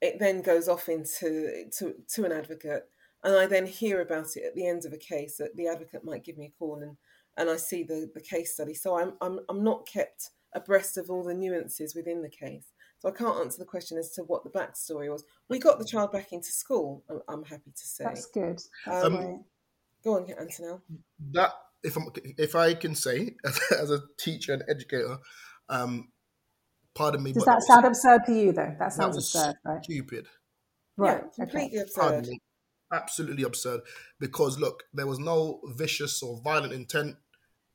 [0.00, 2.84] It then goes off into to, to an advocate,
[3.22, 5.36] and I then hear about it at the end of a case.
[5.36, 6.96] That the advocate might give me a call, and
[7.36, 8.72] and I see the, the case study.
[8.72, 12.66] So I'm, I'm I'm not kept abreast of all the nuances within the case.
[13.04, 15.24] So I can't answer the question as to what the backstory was.
[15.50, 17.04] We got the child back into school.
[17.10, 18.04] I'm, I'm happy to say.
[18.04, 18.60] That's good.
[18.86, 19.44] That's Um.
[20.02, 20.80] Go on, Antonelle.
[21.32, 22.06] that if I'm
[22.38, 25.18] if I can say as, as a teacher and educator,
[25.68, 26.08] um,
[26.94, 28.74] pardon me, Does but that sound absurd to you, though?
[28.78, 29.84] That that sounds was absurd, right?
[29.84, 30.26] stupid.
[30.96, 31.22] Right.
[31.38, 32.30] Yeah, completely Pardon absurd.
[32.30, 32.40] me,
[32.92, 33.80] absolutely absurd.
[34.20, 37.16] Because look, there was no vicious or violent intent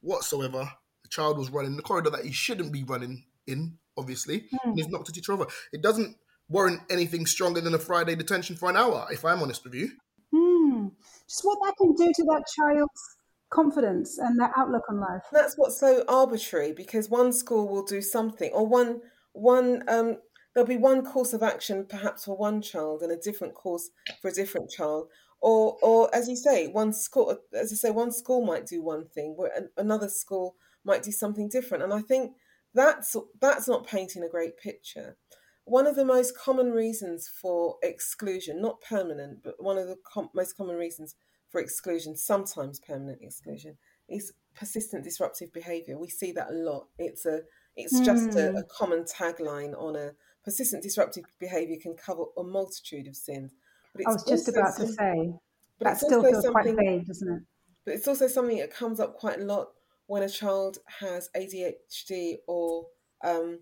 [0.01, 0.71] whatsoever.
[1.03, 4.87] The child was running the corridor that he shouldn't be running in, obviously, and he's
[4.87, 5.47] knocked a teacher over.
[5.73, 6.15] It doesn't
[6.47, 9.91] warrant anything stronger than a Friday detention for an hour, if I'm honest with you.
[10.33, 10.87] Hmm.
[11.27, 13.17] Just what that can do to that child's
[13.49, 15.23] confidence and their outlook on life.
[15.31, 19.01] That's what's so arbitrary because one school will do something, or one
[19.33, 20.17] one um,
[20.53, 23.89] there'll be one course of action perhaps for one child and a different course
[24.21, 25.07] for a different child,
[25.41, 29.07] or or as you say, one school as I say, one school might do one
[29.07, 32.33] thing, where another school might do something different, and I think
[32.73, 35.17] that's that's not painting a great picture.
[35.65, 40.31] One of the most common reasons for exclusion, not permanent, but one of the com-
[40.33, 41.15] most common reasons
[41.49, 43.77] for exclusion, sometimes permanent exclusion,
[44.07, 45.97] is persistent disruptive behavior.
[45.97, 46.87] We see that a lot.
[46.97, 47.41] It's a
[47.75, 48.57] it's just a, hmm.
[48.57, 50.11] a common tagline on a
[50.43, 53.53] persistent disruptive behavior can cover a multitude of sins.
[53.93, 55.33] But I was just about to say
[55.77, 57.43] but that it's still feels quite vague, doesn't it?
[57.85, 59.69] but it's also something that comes up quite a lot
[60.09, 62.87] when a child has ADHD or
[63.23, 63.59] um,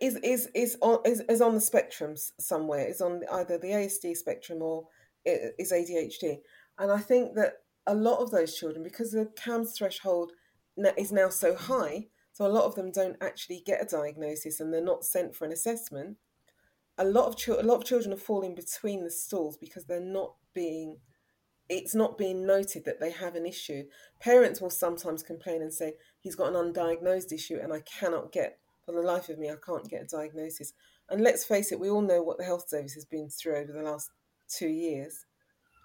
[0.00, 2.86] is is is on is, is on the spectrum somewhere.
[2.86, 4.88] Is on either the ASD spectrum or
[5.26, 6.38] is ADHD.
[6.78, 10.32] And I think that a lot of those children, because the CAMHS threshold
[10.96, 14.72] is now so high, so a lot of them don't actually get a diagnosis and
[14.72, 16.16] they're not sent for an assessment.
[16.96, 20.00] A lot of chil- a lot of children are falling between the stools because they're
[20.00, 21.00] not being
[21.68, 23.84] it's not being noted that they have an issue.
[24.20, 28.58] Parents will sometimes complain and say, he's got an undiagnosed issue and I cannot get,
[28.84, 30.72] for the life of me, I can't get a diagnosis.
[31.08, 33.72] And let's face it, we all know what the health service has been through over
[33.72, 34.10] the last
[34.48, 35.26] two years.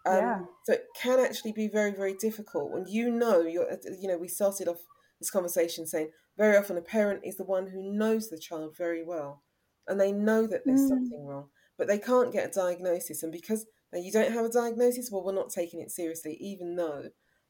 [0.05, 0.45] Um, Yeah.
[0.63, 4.27] So it can actually be very, very difficult And you know you're, you know, we
[4.27, 4.81] started off
[5.19, 9.03] this conversation saying very often a parent is the one who knows the child very
[9.03, 9.43] well
[9.87, 10.87] and they know that there's Mm.
[10.87, 13.23] something wrong, but they can't get a diagnosis.
[13.23, 16.75] And because now you don't have a diagnosis, well, we're not taking it seriously, even
[16.75, 17.05] though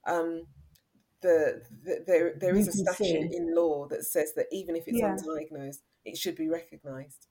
[0.08, 0.44] um,
[1.22, 5.00] the, the there there is a statute in law that says that even if it's
[5.00, 5.16] Yeah.
[5.16, 7.28] undiagnosed, it should be recognised.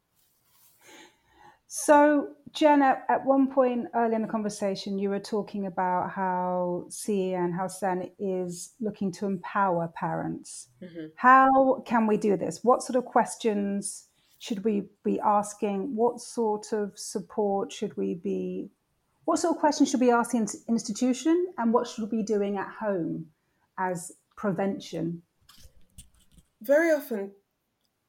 [1.70, 7.34] So, Jen, at, one point early in the conversation, you were talking about how CE
[7.34, 10.68] and how CEN is looking to empower parents.
[10.82, 11.12] Mhm.
[11.16, 12.64] How can we do this?
[12.64, 15.94] What sort of questions should we be asking?
[15.94, 18.70] What sort of support should we be?
[19.28, 22.56] What sort of questions should we ask in institution, and what should we be doing
[22.56, 23.26] at home
[23.78, 25.20] as prevention?
[26.62, 27.32] Very often,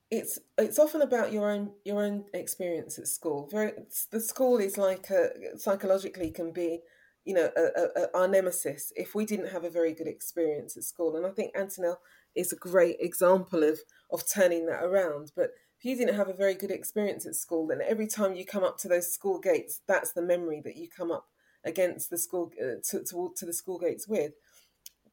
[0.10, 3.50] it's it's often about your own your own experience at school.
[3.52, 3.74] Very
[4.12, 6.80] the school is like a psychologically can be
[7.26, 10.84] you know a, a, our nemesis if we didn't have a very good experience at
[10.86, 11.18] school.
[11.18, 12.00] And I think Antonelle
[12.34, 13.78] is a great example of
[14.10, 15.34] of turning that around.
[15.36, 15.50] But
[15.80, 18.66] if you didn't have a very good experience at school, then every time you come
[18.66, 21.28] up to those school gates, that's the memory that you come up
[21.64, 24.34] against the school uh, to, to to the school gates with.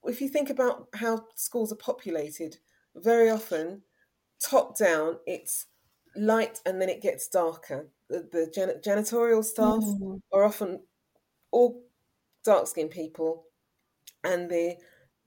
[0.05, 2.57] If you think about how schools are populated,
[2.97, 3.83] very often
[4.41, 5.67] top down, it's
[6.17, 7.89] light and then it gets darker.
[8.09, 10.21] The, the jan- janitorial staff mm.
[10.33, 10.81] are often
[11.53, 11.83] all
[12.45, 13.45] dark skinned people,
[14.25, 14.77] and the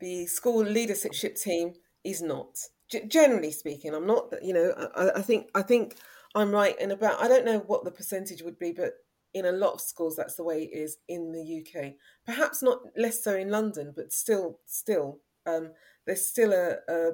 [0.02, 2.58] the school leadership team is not.
[2.90, 4.34] G- generally speaking, I'm not.
[4.42, 5.96] You know, I, I think I think
[6.36, 7.22] I'm right in about.
[7.22, 8.94] I don't know what the percentage would be, but
[9.34, 11.94] in a lot of schools that's the way it is in the UK.
[12.26, 15.72] Perhaps not less so in London, but still, still, um,
[16.06, 17.12] there's still a, a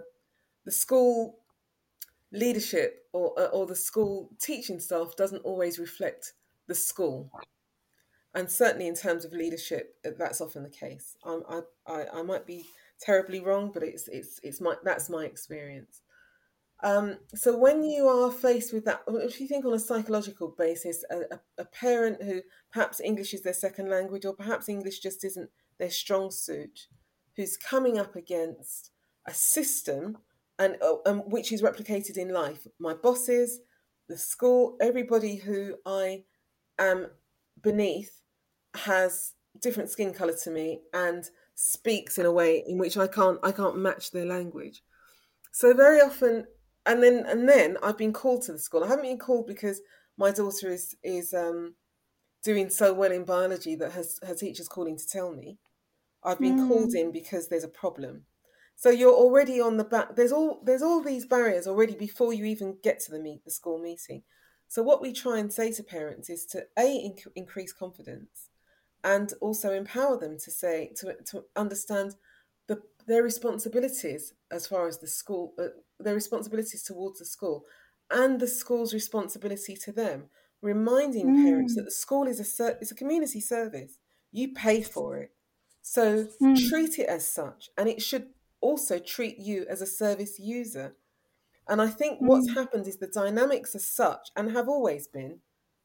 [0.65, 1.39] the school
[2.31, 6.33] leadership or uh, or the school teaching staff doesn't always reflect
[6.67, 7.29] the school
[8.35, 12.45] and certainly in terms of leadership uh, that's often the case I, I, I might
[12.45, 12.65] be
[12.99, 16.01] terribly wrong but it's it's it's my that's my experience
[16.83, 21.03] um, so when you are faced with that if you think on a psychological basis
[21.09, 25.49] a, a, parent who perhaps english is their second language or perhaps english just isn't
[25.79, 26.87] their strong suit
[27.35, 28.91] who's coming up against
[29.27, 30.17] a system
[30.57, 32.67] and, uh, and which is replicated in life.
[32.79, 33.59] My bosses,
[34.07, 36.23] the school, everybody who I
[36.79, 37.07] am
[37.61, 38.21] beneath
[38.77, 43.39] has different skin color to me and speaks in a way in which I can't
[43.43, 44.83] I can't match their language.
[45.51, 46.45] So very often
[46.85, 48.83] and then and then I've been called to the school.
[48.83, 49.81] I haven't been called because
[50.17, 51.75] my daughter is is um,
[52.43, 55.57] doing so well in biology that her, her teacher's calling to tell me.
[56.23, 56.67] I've been mm.
[56.67, 58.23] called in because there's a problem.
[58.75, 60.15] So you're already on the back.
[60.15, 63.51] There's all there's all these barriers already before you even get to the meet the
[63.51, 64.23] school meeting.
[64.67, 68.49] So what we try and say to parents is to a inc- increase confidence,
[69.05, 72.15] and also empower them to say to to understand
[72.67, 75.67] the their responsibilities as far as the school uh,
[75.99, 77.65] their responsibilities towards the school,
[78.09, 80.25] and the school's responsibility to them.
[80.61, 81.45] Reminding mm.
[81.45, 83.99] parents that the school is a is a community service.
[84.31, 85.31] You pay for it,
[85.81, 86.69] so mm.
[86.69, 90.95] treat it as such, and it should also treat you as a service user.
[91.67, 92.27] And I think mm.
[92.27, 95.39] what's happened is the dynamics are such and have always been,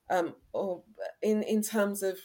[0.09, 0.83] um, or
[1.21, 2.17] in in terms of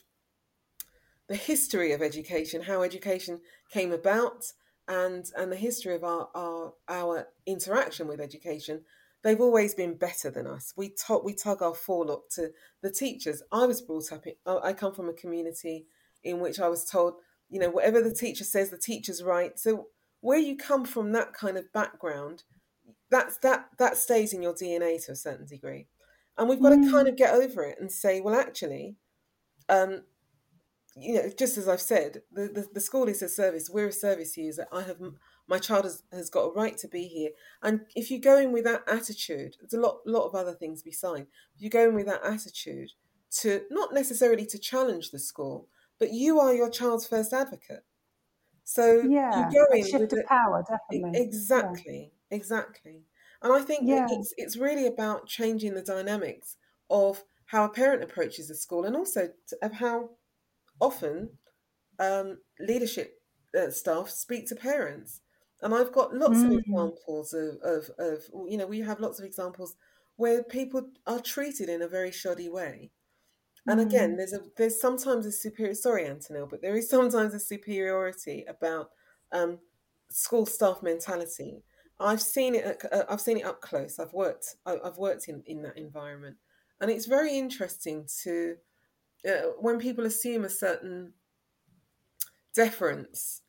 [1.28, 3.40] the history of education, how education
[3.72, 4.46] came about,
[4.88, 8.82] and and the history of our our, our interaction with education,
[9.24, 10.74] they've always been better than us.
[10.76, 13.42] We taught we tug our forelock to the teachers.
[13.52, 15.86] I was brought up in, I come from a community
[16.24, 17.16] in which I was told,
[17.50, 19.58] you know, whatever the teacher says, the teacher's right.
[19.60, 19.88] So
[20.26, 22.44] where you come from that kind of background
[23.12, 25.86] that's that that stays in your dna to a certain degree
[26.38, 26.84] and we've got mm.
[26.84, 28.96] to kind of get over it and say well actually
[29.70, 30.02] um
[30.96, 33.94] you know just as i've said the, the, the school is a service we're a
[33.94, 34.98] service user i have
[35.48, 37.30] my child has, has got a right to be here
[37.62, 40.82] and if you go in with that attitude there's a lot lot of other things
[40.82, 42.92] beside if you go in with that attitude
[43.30, 45.68] to not necessarily to challenge the school
[46.00, 47.84] but you are your child's first advocate
[48.66, 51.22] so yeah, you go in shift of power, definitely.
[51.22, 52.36] Exactly, yeah.
[52.36, 53.04] exactly.
[53.42, 54.08] And I think yeah.
[54.10, 56.58] it's it's really about changing the dynamics
[56.90, 59.30] of how a parent approaches the school, and also
[59.62, 60.10] of how
[60.80, 61.30] often
[62.00, 63.20] um, leadership
[63.58, 65.22] uh, staff speak to parents.
[65.62, 66.48] And I've got lots mm.
[66.48, 69.76] of examples of, of, of, you know, we have lots of examples
[70.18, 72.92] where people are treated in a very shoddy way.
[73.68, 74.18] And again, mm.
[74.18, 75.74] there's a there's sometimes a superior.
[75.74, 78.92] Sorry, Antonelle, but there is sometimes a superiority about
[79.32, 79.60] um,
[80.10, 81.64] school staff mentality.
[82.00, 82.84] I've seen it.
[82.92, 83.98] Uh, I've seen it up close.
[83.98, 84.56] I've worked.
[84.68, 86.38] I've worked in in that environment,
[86.80, 88.58] and it's very interesting to
[89.28, 91.14] uh, when people assume a certain
[92.54, 93.42] deference.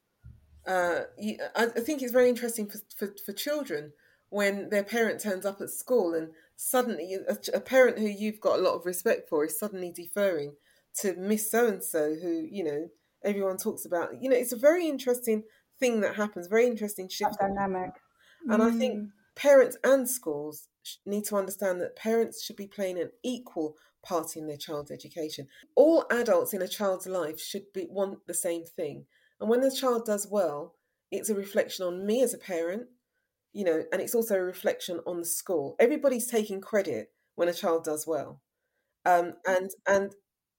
[0.67, 3.93] Uh, you, I, I think it's very interesting for, for, for children
[4.31, 8.59] when their parent turns up at school and suddenly a, a parent who you've got
[8.59, 10.55] a lot of respect for is suddenly deferring
[11.01, 12.89] to Miss So and So, who you know
[13.25, 14.21] everyone talks about.
[14.21, 15.45] You know, it's a very interesting
[15.79, 16.49] thing that happens.
[16.49, 17.91] Very interesting shift dynamic,
[18.49, 18.75] and mm.
[18.75, 19.09] I think mm.
[19.35, 20.69] parents and schools
[21.05, 23.77] need to understand that parents should be playing an equal
[24.07, 25.49] part in their child's education.
[25.75, 29.07] All adults in a child's life should be want the same thing,
[29.41, 30.75] and when the child does well,
[31.11, 32.89] it's a reflection on me as a parent
[33.57, 35.77] you know, and it's also a reflection on the school.
[35.81, 38.43] Everybody's taking credit when a child does well,
[39.07, 40.15] um, and and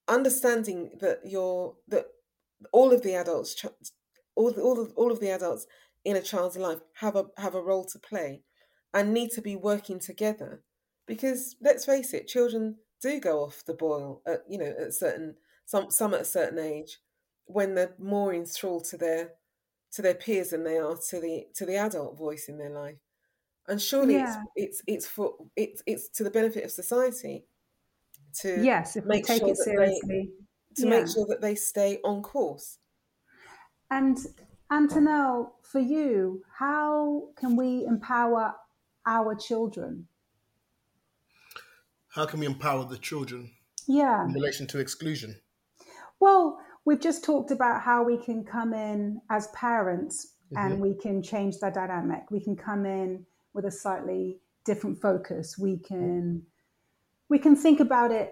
[0.07, 2.07] understanding that you're that
[2.71, 3.63] all of the adults,
[4.35, 5.67] all the, all of, all of the adults
[6.03, 8.41] in a child's life have a have a role to play.
[8.93, 10.63] and need to be working together
[11.05, 15.35] because let's face it children do go off the boil at you know at certain
[15.65, 16.99] some some at a certain age
[17.45, 19.31] when they're more enthralled to their
[19.91, 22.97] to their peers than they are to the to the adult voice in their life
[23.67, 24.43] and surely yeah.
[24.55, 27.45] it's it's it's for it's it's to the benefit of society
[28.33, 30.29] to yes if we take sure it seriously
[30.75, 30.89] they, to yeah.
[31.01, 32.77] make sure that they stay on course
[33.91, 34.17] and
[34.71, 38.53] antonelle for you how can we empower
[39.05, 40.07] our children
[42.17, 43.51] how can we empower the children
[43.87, 44.25] yeah.
[44.25, 45.39] in relation to exclusion?
[46.19, 50.65] Well we've just talked about how we can come in as parents mm-hmm.
[50.65, 52.23] and we can change that dynamic.
[52.31, 55.57] We can come in with a slightly different focus.
[55.57, 56.43] We can
[57.29, 58.31] we can think about it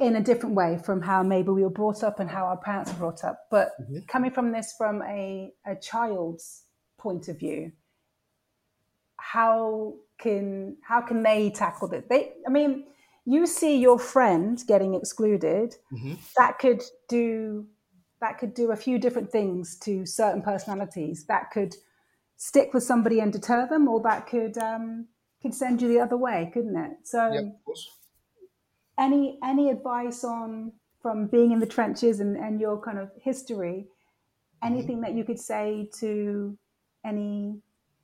[0.00, 2.90] in a different way from how maybe we were brought up and how our parents
[2.92, 3.38] were brought up.
[3.50, 3.98] But mm-hmm.
[4.08, 6.64] coming from this from a, a child's
[6.98, 7.72] point of view
[9.20, 12.08] how can how can they tackle it?
[12.08, 12.84] They, I mean,
[13.24, 16.14] you see your friend getting excluded, mm-hmm.
[16.36, 17.66] that could do
[18.20, 21.24] that could do a few different things to certain personalities.
[21.26, 21.74] That could
[22.36, 25.06] stick with somebody and deter them, or that could um,
[25.42, 26.92] could send you the other way, couldn't it?
[27.04, 27.74] So, yeah,
[28.98, 33.86] any any advice on from being in the trenches and, and your kind of history,
[33.86, 34.72] mm-hmm.
[34.72, 35.04] anything mm-hmm.
[35.04, 36.58] that you could say to
[37.04, 37.60] any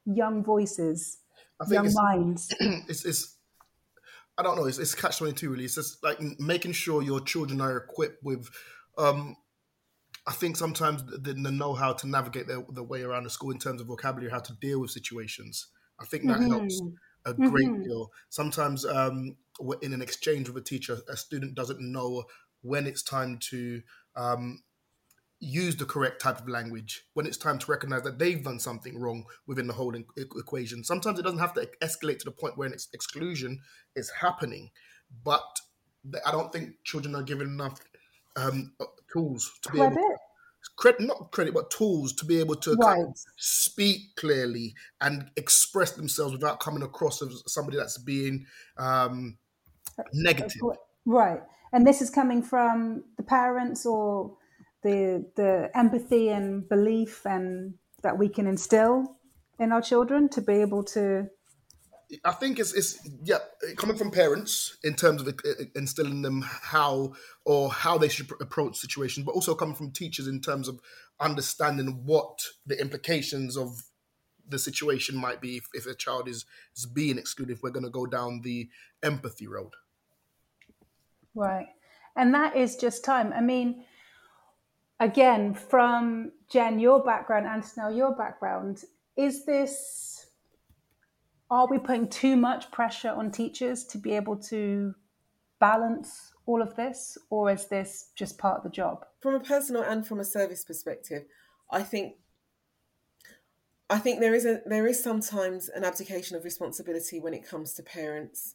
[0.07, 1.19] young voices
[1.61, 2.55] I think young it's, minds.
[2.89, 3.37] It's, it's
[4.39, 4.67] I don't know.
[4.67, 5.51] It's, it's catch twenty two.
[5.51, 8.49] Really, it's just like making sure your children are equipped with.
[8.99, 9.37] Um,
[10.27, 13.59] I think sometimes they know how to navigate their, their way around the school in
[13.59, 15.69] terms of vocabulary, how to deal with situations.
[16.01, 16.51] I think that mm-hmm.
[16.51, 16.83] helps
[17.25, 17.85] a great mm-hmm.
[17.85, 18.11] deal.
[18.29, 19.37] Sometimes um,
[19.83, 22.25] in an exchange with a teacher, a student doesn't know
[22.63, 23.83] when it's time to
[24.17, 24.63] um,
[25.39, 28.99] use the correct type of language when it's time to recognize that they've done something
[28.99, 30.83] wrong within the whole e- equation.
[30.83, 33.61] Sometimes it doesn't have to escalate to the point where an ex- exclusion
[33.95, 34.71] is happening,
[35.25, 35.43] but
[36.25, 37.81] I don't think children are given enough
[38.37, 39.99] um, uh, tools to be credit.
[39.99, 42.97] able to credit, not credit, but tools to be able to right.
[42.97, 48.47] kind of speak clearly and express themselves without coming across as somebody that's being
[48.79, 49.37] um,
[50.13, 50.63] negative.
[51.05, 51.43] Right.
[51.73, 54.37] And this is coming from the parents or
[54.83, 59.17] the the empathy and belief and that we can instill
[59.59, 61.29] in our children to be able to
[62.25, 63.39] I think it's, it's yeah
[63.77, 67.15] coming from parents in terms of uh, uh, instilling them how
[67.45, 70.81] or how they should approach situations, but also coming from teachers in terms of
[71.19, 73.83] understanding what the implications of
[74.49, 76.45] the situation might be if, if a child is,
[76.77, 77.57] is being excluded.
[77.57, 78.69] If we're going to go down the
[79.03, 79.73] empathy road,
[81.35, 81.67] right,
[82.15, 83.33] and that is just time.
[83.33, 83.85] I mean,
[85.01, 88.85] again, from Jen, your background, Antonelle, your background,
[89.17, 90.27] is this,
[91.51, 94.95] are we putting too much pressure on teachers to be able to
[95.59, 99.05] balance all of this, or is this just part of the job?
[99.21, 101.25] From a personal and from a service perspective,
[101.71, 102.15] I think
[103.89, 107.73] I think there is a there is sometimes an abdication of responsibility when it comes
[107.75, 108.55] to parents,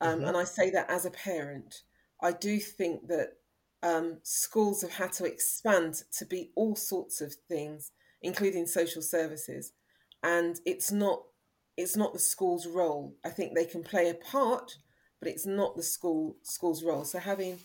[0.00, 0.28] um, mm-hmm.
[0.28, 1.82] and I say that as a parent.
[2.20, 3.37] I do think that
[3.82, 9.72] um, schools have had to expand to be all sorts of things, including social services,
[10.22, 11.22] and it's not
[11.76, 13.14] it's not the school's role.
[13.24, 14.78] I think they can play a part,
[15.20, 17.04] but it's not the school school's role.
[17.04, 17.60] So having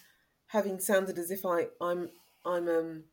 [0.48, 2.10] having sounded as if I I'm
[2.46, 3.04] I'm um,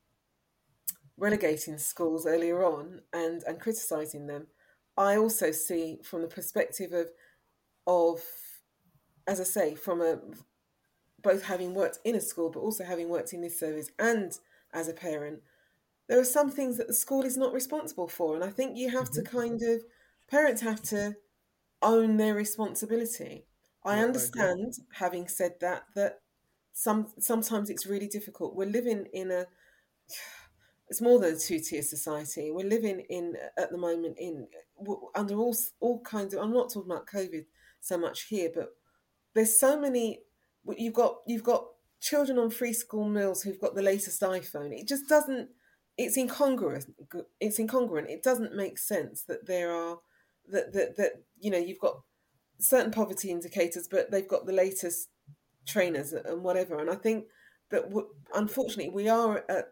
[1.17, 4.49] relegating schools earlier on and and criticizing them,
[4.97, 7.09] I also see from the perspective of
[7.87, 8.21] of
[9.27, 10.19] as I say from a
[11.23, 14.39] both having worked in a school but also having worked in this service and
[14.73, 15.41] as a parent,
[16.09, 18.35] there are some things that the school is not responsible for.
[18.35, 19.23] And I think you have mm-hmm.
[19.23, 19.83] to kind of,
[20.29, 21.17] parents have to
[21.83, 23.45] own their responsibility.
[23.85, 26.21] I yeah, understand, I having said that, that
[26.73, 28.55] some sometimes it's really difficult.
[28.55, 29.47] We're living in a
[30.89, 32.51] it's more than a two tier society.
[32.51, 34.47] We're living in at the moment in
[35.15, 36.43] under all all kinds of.
[36.43, 37.45] I'm not talking about COVID
[37.81, 38.71] so much here, but
[39.35, 40.21] there's so many
[40.77, 41.65] you've got you've got
[42.01, 44.73] children on free school meals who've got the latest iPhone.
[44.73, 45.49] It just doesn't.
[45.99, 46.87] It's incongruous.
[47.41, 48.09] It's incongruent.
[48.09, 49.99] It doesn't make sense that there are
[50.49, 52.01] that that that you know you've got
[52.59, 55.09] certain poverty indicators, but they've got the latest
[55.67, 56.79] trainers and whatever.
[56.79, 57.27] And I think
[57.71, 57.85] that
[58.35, 59.67] unfortunately we are at,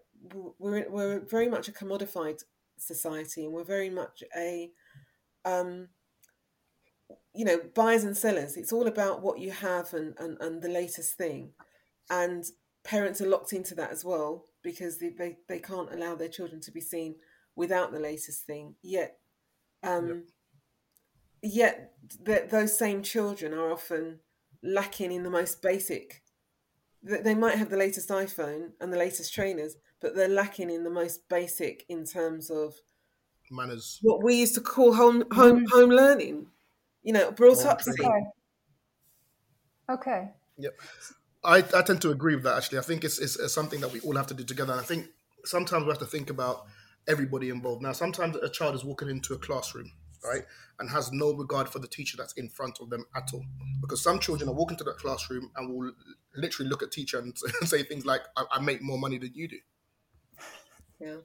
[0.58, 2.42] we're we're very much a commodified
[2.78, 4.70] society, and we're very much a
[5.44, 5.88] um,
[7.38, 8.56] you know, buyers and sellers.
[8.56, 11.52] It's all about what you have and, and, and the latest thing.
[12.10, 12.44] And
[12.82, 16.60] parents are locked into that as well because they, they, they can't allow their children
[16.62, 17.14] to be seen
[17.54, 18.74] without the latest thing.
[18.82, 19.18] Yet,
[19.84, 20.24] um,
[21.44, 21.52] yep.
[21.54, 21.92] yet
[22.26, 24.18] th- those same children are often
[24.60, 26.24] lacking in the most basic.
[27.04, 30.90] They might have the latest iPhone and the latest trainers, but they're lacking in the
[30.90, 32.74] most basic in terms of
[33.48, 34.00] manners.
[34.02, 36.48] What we used to call home home home learning.
[37.08, 37.90] You know, brought home up to.
[37.90, 38.24] Okay.
[39.88, 40.28] Okay.
[40.58, 40.74] Yep.
[41.42, 42.80] I, I tend to agree with that actually.
[42.80, 44.72] I think it's, it's, it's something that we all have to do together.
[44.72, 45.06] And I think
[45.46, 46.66] sometimes we have to think about
[47.08, 47.80] everybody involved.
[47.80, 49.90] Now, sometimes a child is walking into a classroom,
[50.22, 50.42] right,
[50.80, 53.46] and has no regard for the teacher that's in front of them at all.
[53.80, 55.92] Because some children are walking to that classroom and will
[56.36, 59.48] literally look at teacher and say things like, I, I make more money than you
[59.48, 59.56] do.
[61.00, 61.16] Yeah.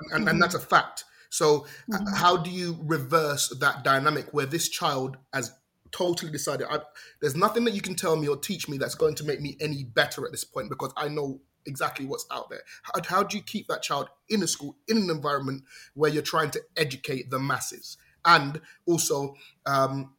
[0.00, 1.04] And, and, and that's a fact.
[1.30, 2.14] So, mm-hmm.
[2.14, 5.52] how do you reverse that dynamic where this child has
[5.92, 6.80] totally decided, I,
[7.20, 9.56] there's nothing that you can tell me or teach me that's going to make me
[9.60, 12.62] any better at this point because I know exactly what's out there.
[12.82, 15.64] How, how do you keep that child in a school, in an environment
[15.94, 17.96] where you're trying to educate the masses?
[18.24, 19.34] And also,
[19.66, 20.12] um,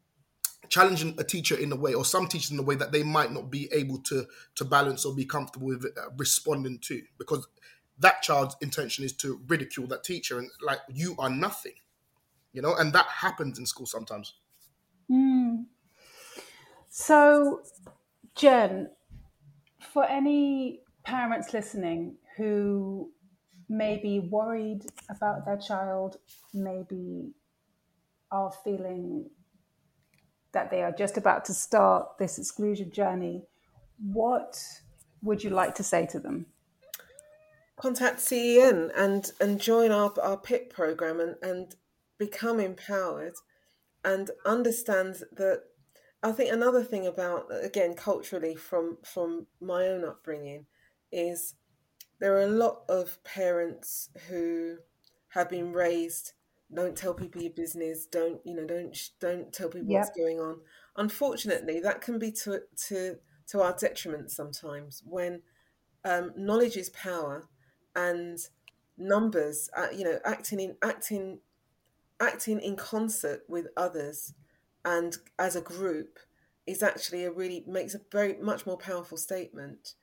[0.69, 3.31] challenging a teacher in a way or some teachers in a way that they might
[3.31, 7.45] not be able to to balance or be comfortable with uh, responding to because
[8.01, 11.73] that child's intention is to ridicule that teacher and like you are nothing
[12.53, 12.75] you know?
[12.75, 14.33] And that happens in school sometimes.
[15.09, 15.65] Mm.
[16.87, 17.61] so
[18.33, 18.89] jen
[19.91, 23.11] for any parents listening who
[23.67, 26.15] may be worried about their child
[26.53, 27.33] maybe
[28.31, 29.29] are feeling
[30.53, 33.43] that they are just about to start this exclusion journey
[34.13, 34.63] what
[35.21, 36.45] would you like to say to them
[37.81, 41.75] contact CEN and and join our our PIP program and and
[42.19, 43.33] become empowered
[44.05, 45.63] and understand that
[46.21, 50.67] I think another thing about again culturally from from my own upbringing
[51.11, 51.55] is
[52.19, 54.77] there are a lot of parents who
[55.29, 56.33] have been raised
[56.73, 60.01] don't tell people your business don't you know don't don't tell people yep.
[60.01, 60.59] what's going on
[60.97, 63.15] unfortunately that can be to to
[63.47, 65.41] to our detriment sometimes when
[66.05, 67.47] um, knowledge is power
[67.95, 68.39] and
[68.97, 71.39] numbers uh, you know acting in acting
[72.19, 74.33] acting in concert with others
[74.85, 76.19] and as a group
[76.67, 79.95] is actually a really makes a very much more powerful statement.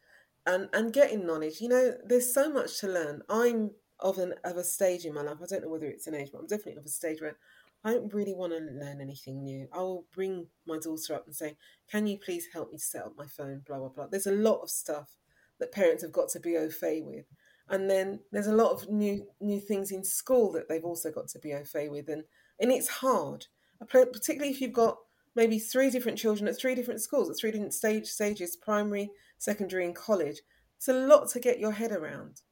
[0.47, 3.23] And and getting knowledge you know there's so much to learn.
[3.29, 6.15] I'm of an of a stage in my life i don't know whether it's an
[6.15, 7.37] age but i'm definitely of a stage where
[7.83, 9.67] i don't really want to learn anything new.
[9.73, 11.57] I will bring my daughter up and say
[11.91, 13.63] can you please help me set up my phone?
[13.67, 14.07] blah blah blah.
[14.07, 15.17] There's a lot of stuff
[15.59, 17.27] that parents have got to be au fait with
[17.71, 21.29] and then there's a lot of new new things in school that they've also got
[21.29, 22.25] to be au fait with and
[22.61, 23.47] and it's hard.
[23.89, 24.99] Particularly if you've got
[25.37, 29.85] maybe three different children at three different schools at three different stage stages primary secondary
[29.85, 30.41] and college.
[30.77, 32.43] It's a lot to get your head around.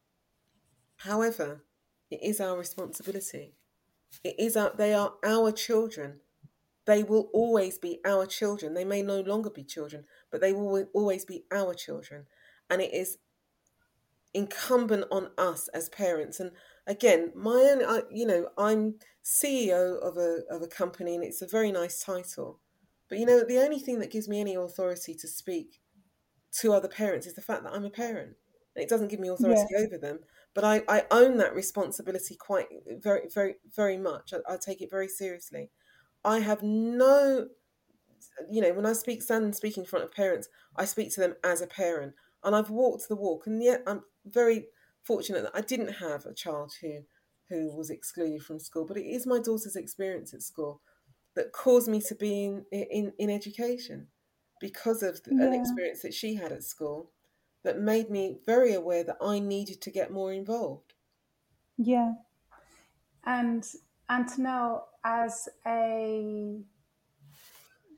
[0.98, 1.64] However
[2.10, 3.54] it is our responsibility.
[4.22, 6.20] It is our, they are our children.
[6.84, 8.74] They will always be our children.
[8.74, 12.26] They may no longer be children but they will always be our children.
[12.68, 13.18] And it is
[14.36, 16.38] incumbent on us as parents.
[16.38, 16.50] And
[16.86, 21.42] again, my own, I, you know, I'm CEO of a of a company, and it's
[21.42, 22.60] a very nice title.
[23.08, 25.80] But you know, the only thing that gives me any authority to speak
[26.60, 28.36] to other parents is the fact that I'm a parent.
[28.74, 29.78] And it doesn't give me authority yeah.
[29.78, 30.18] over them,
[30.54, 32.66] but I, I own that responsibility quite
[33.02, 34.34] very very very much.
[34.34, 35.70] I, I take it very seriously.
[36.24, 37.48] I have no
[38.50, 41.20] you know, when I speak, stand and speak in front of parents, I speak to
[41.20, 42.12] them as a parent
[42.46, 44.66] and I've walked the walk, and yet I'm very
[45.04, 47.00] fortunate that I didn't have a child who
[47.48, 48.84] who was excluded from school.
[48.84, 50.80] But it is my daughter's experience at school
[51.36, 54.08] that caused me to be in in, in education
[54.60, 55.46] because of the, yeah.
[55.46, 57.12] an experience that she had at school
[57.62, 60.94] that made me very aware that I needed to get more involved.
[61.76, 62.14] Yeah,
[63.24, 63.64] and
[64.10, 66.60] Antonelle, as a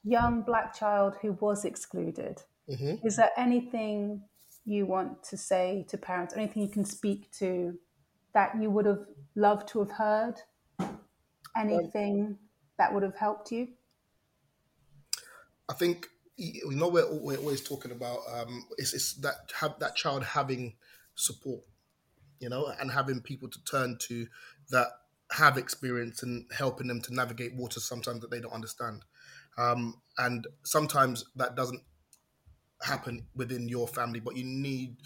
[0.02, 3.06] young black child who was excluded, mm-hmm.
[3.06, 4.22] is there anything
[4.68, 7.78] you want to say to parents, anything you can speak to
[8.34, 9.04] that you would have
[9.34, 10.34] loved to have heard?
[11.56, 12.38] Anything
[12.78, 13.68] that would have helped you?
[15.68, 16.06] I think
[16.36, 20.76] you know we're, we're always talking about um, it's, it's that have that child having
[21.14, 21.62] support,
[22.38, 24.26] you know, and having people to turn to
[24.70, 24.88] that
[25.32, 29.04] have experience and helping them to navigate waters sometimes that they don't understand.
[29.58, 31.82] Um, and sometimes that doesn't
[32.82, 34.96] happen within your family, but you need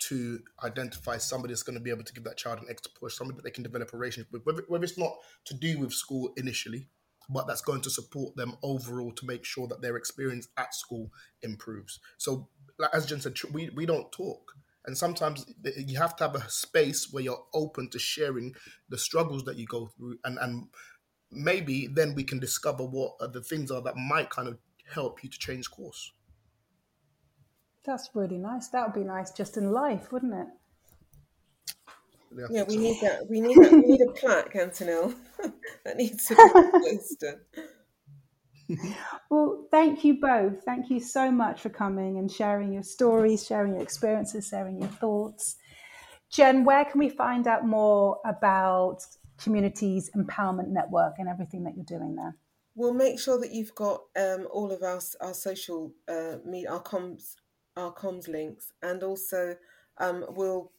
[0.00, 3.14] to identify somebody that's going to be able to give that child an extra push,
[3.14, 5.12] somebody that they can develop a relationship with, whether, whether it's not
[5.44, 6.88] to do with school initially,
[7.28, 11.10] but that's going to support them overall to make sure that their experience at school
[11.42, 12.00] improves.
[12.18, 14.52] So, like as Jen said, we, we don't talk.
[14.86, 15.44] And sometimes
[15.76, 18.54] you have to have a space where you're open to sharing
[18.88, 20.68] the struggles that you go through and, and
[21.30, 24.58] maybe then we can discover what the things are that might kind of
[24.92, 26.12] help you to change course.
[27.84, 28.68] That's really nice.
[28.68, 30.46] That would be nice just in life, wouldn't it?
[32.36, 33.28] Yeah, yeah we need that.
[33.28, 33.72] We need that.
[33.72, 35.14] We need a plaque, Antonelle.
[35.84, 37.40] that needs to be posted.
[39.30, 40.62] well, thank you both.
[40.64, 44.88] Thank you so much for coming and sharing your stories, sharing your experiences, sharing your
[44.88, 45.56] thoughts.
[46.30, 48.98] Jen, where can we find out more about
[49.42, 52.36] Communities Empowerment Network and everything that you're doing there?
[52.76, 56.82] We'll make sure that you've got um, all of our our social uh, meet our
[56.82, 57.34] comms
[57.76, 59.56] our comms links, and also
[59.98, 60.72] um, we'll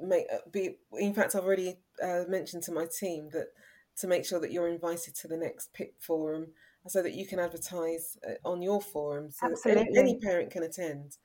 [0.00, 0.76] make uh, be.
[0.92, 3.48] In fact, I've already uh, mentioned to my team that
[3.96, 6.48] to make sure that you're invited to the next PIP forum,
[6.86, 9.88] so that you can advertise uh, on your forum, so Absolutely.
[9.88, 11.16] Any, any, parent can attend.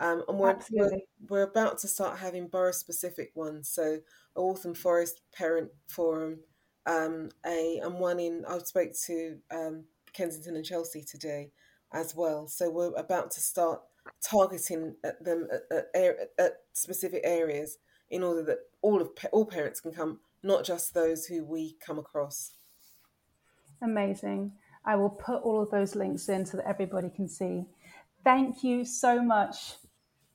[0.00, 0.90] Um, and we're, we're,
[1.28, 3.98] we're about to start having borough specific ones, so
[4.36, 6.38] a Waltham Forest parent forum,
[6.86, 11.50] um, a and one in I spoke to um, Kensington and Chelsea today
[11.92, 12.46] as well.
[12.46, 13.80] So we're about to start
[14.22, 17.78] targeting at them at, at, at specific areas
[18.10, 21.98] in order that all of all parents can come, not just those who we come
[21.98, 22.52] across.
[23.82, 24.52] Amazing.
[24.84, 27.66] I will put all of those links in so that everybody can see.
[28.24, 29.74] Thank you so much.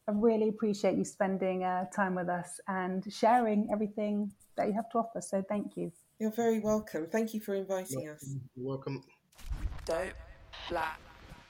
[0.08, 4.90] I really appreciate you spending uh, time with us and sharing everything that you have
[4.92, 5.22] to offer.
[5.22, 5.92] So thank you.
[6.20, 7.08] You're very welcome.
[7.08, 8.36] Thank you for inviting us.
[8.56, 9.04] You're welcome.
[9.86, 10.14] Dope
[10.70, 11.00] Black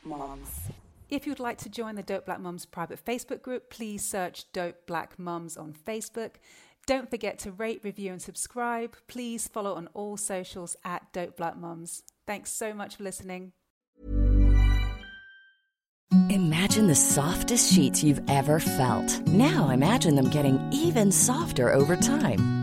[0.04, 0.50] Mums.
[1.14, 4.88] If you'd like to join the Dope Black Mums private Facebook group, please search Dope
[4.88, 6.38] Black Mums on Facebook.
[6.88, 8.96] Don't forget to rate, review, and subscribe.
[9.08, 12.02] Please follow on all socials at Dope Black Mums.
[12.26, 13.52] Thanks so much for listening.
[16.32, 19.20] Imagine the softest sheets you've ever felt.
[19.28, 22.63] Now imagine them getting even softer over time.